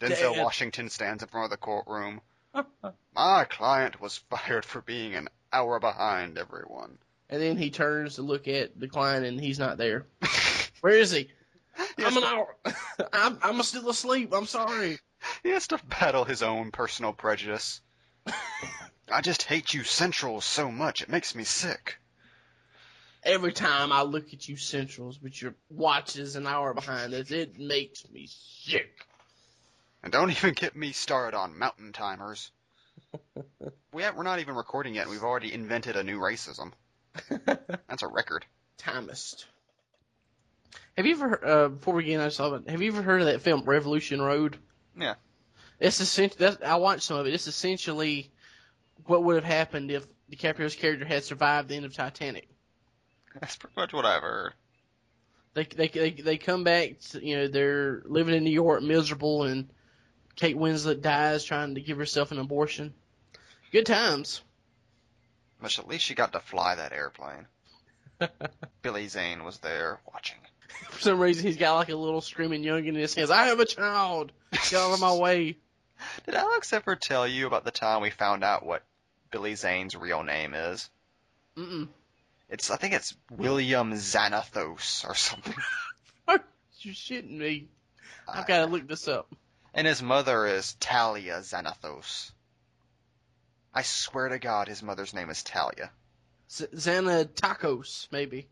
[0.00, 0.44] Denzel Dad.
[0.44, 2.20] Washington stands in front of the courtroom.
[3.14, 6.98] My client was fired for being an hour behind everyone.
[7.30, 10.06] And then he turns to look at the client, and he's not there.
[10.80, 11.30] Where is he?
[11.96, 12.56] He I'm an hour.
[13.12, 14.32] I'm I'm still asleep.
[14.32, 14.98] I'm sorry.
[15.42, 17.80] he has to battle his own personal prejudice.
[19.10, 21.98] I just hate you Centrals so much, it makes me sick.
[23.22, 27.58] Every time I look at you Centrals, with your watches an hour behind us, it
[27.58, 29.06] makes me sick.
[30.04, 32.52] And don't even get me started on mountain timers.
[33.92, 36.72] we have, we're not even recording yet, we've already invented a new racism.
[37.46, 38.44] That's a record.
[38.78, 39.46] Timist.
[40.96, 43.26] Have you ever, heard- uh, before we get into something, have you ever heard of
[43.26, 44.58] that film Revolution Road?
[44.98, 45.14] Yeah.
[45.80, 47.34] It's essentially, that's, I watched some of it.
[47.34, 48.30] It's essentially
[49.06, 52.48] what would have happened if DiCaprio's character had survived the end of Titanic.
[53.40, 54.52] That's pretty much what I've heard.
[55.54, 56.98] They they they, they come back.
[57.10, 59.68] To, you know, they're living in New York, miserable, and
[60.36, 62.94] Kate Winslet dies trying to give herself an abortion.
[63.72, 64.42] Good times.
[65.60, 67.46] But at least she got to fly that airplane.
[68.82, 70.38] Billy Zane was there watching.
[70.90, 73.30] For some reason, he's got like a little screaming young in his hands.
[73.30, 74.32] I have a child.
[74.52, 75.56] Get out of my way.
[76.26, 78.82] Did Alex ever tell you about the time we found out what
[79.30, 80.90] Billy Zane's real name is?
[81.56, 81.88] Mm-mm.
[82.48, 85.54] It's I think it's William Zanetakos or something.
[86.84, 87.68] You shitting me?
[88.28, 89.34] I've got to look this up.
[89.74, 92.30] And his mother is Talia Zanetakos.
[93.74, 95.90] I swear to God, his mother's name is Talia.
[96.48, 98.46] Z- maybe.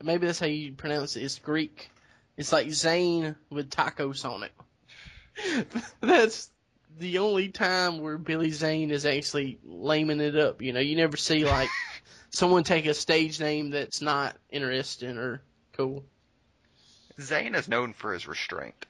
[0.00, 1.24] Maybe that's how you pronounce it.
[1.24, 1.90] It's Greek.
[2.36, 5.66] It's like Zane with tacos on it.
[6.00, 6.50] that's
[6.98, 10.62] the only time where Billy Zane is actually laming it up.
[10.62, 11.68] You know, you never see like
[12.30, 15.42] someone take a stage name that's not interesting or
[15.76, 16.04] cool.
[17.20, 18.86] Zane is known for his restraint.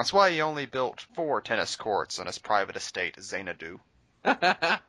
[0.00, 3.78] That's why he only built four tennis courts on his private estate, Xanadu.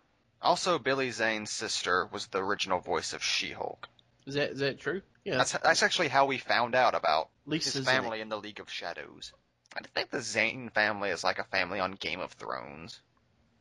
[0.41, 3.87] Also, Billy Zane's sister was the original voice of She-Hulk.
[4.25, 5.01] Is that is that true?
[5.23, 5.37] Yeah.
[5.37, 8.67] That's that's actually how we found out about Lisa's his family in the League of
[8.67, 9.33] Shadows.
[9.77, 12.99] I think the Zane family is like a family on Game of Thrones.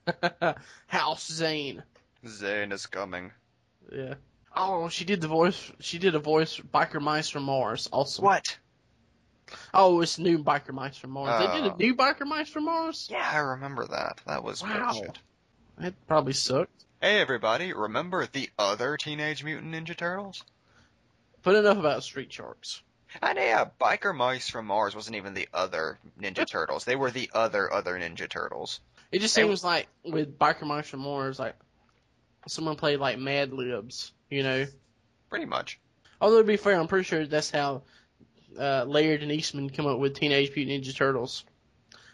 [0.86, 1.82] House Zane.
[2.26, 3.32] Zane is coming.
[3.92, 4.14] Yeah.
[4.56, 5.70] Oh, she did the voice.
[5.80, 6.58] She did a voice.
[6.58, 7.90] Biker Mice from Mars.
[7.92, 8.24] Awesome.
[8.24, 8.56] What?
[9.74, 11.40] Oh, it's new Biker Mice from Mars.
[11.46, 13.08] they did a uh, new Biker Mice from Mars.
[13.10, 14.20] Yeah, I remember that.
[14.26, 14.92] That was Wow.
[14.92, 15.18] bullshit.
[15.78, 16.84] That probably sucked.
[17.00, 20.44] Hey everybody, remember the other Teenage Mutant Ninja Turtles?
[21.42, 22.82] But enough about Street Sharks.
[23.22, 26.84] And yeah, Biker Mice from Mars wasn't even the other Ninja Turtles.
[26.84, 28.80] They were the other other Ninja Turtles.
[29.10, 31.56] It just They- seems like with Biker Mice from Mars, like
[32.46, 34.66] someone played like Mad Libs, you know.
[35.30, 35.78] Pretty much.
[36.20, 37.82] Although to be fair, I'm pretty sure that's how
[38.58, 41.44] uh, Laird and Eastman come up with Teenage Mutant Ninja Turtles.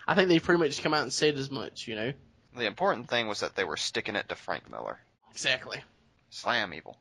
[0.07, 2.13] I think they pretty much come out and said as much, you know.
[2.57, 4.99] The important thing was that they were sticking it to Frank Miller.
[5.33, 5.79] Exactly.
[6.31, 6.97] Slam evil.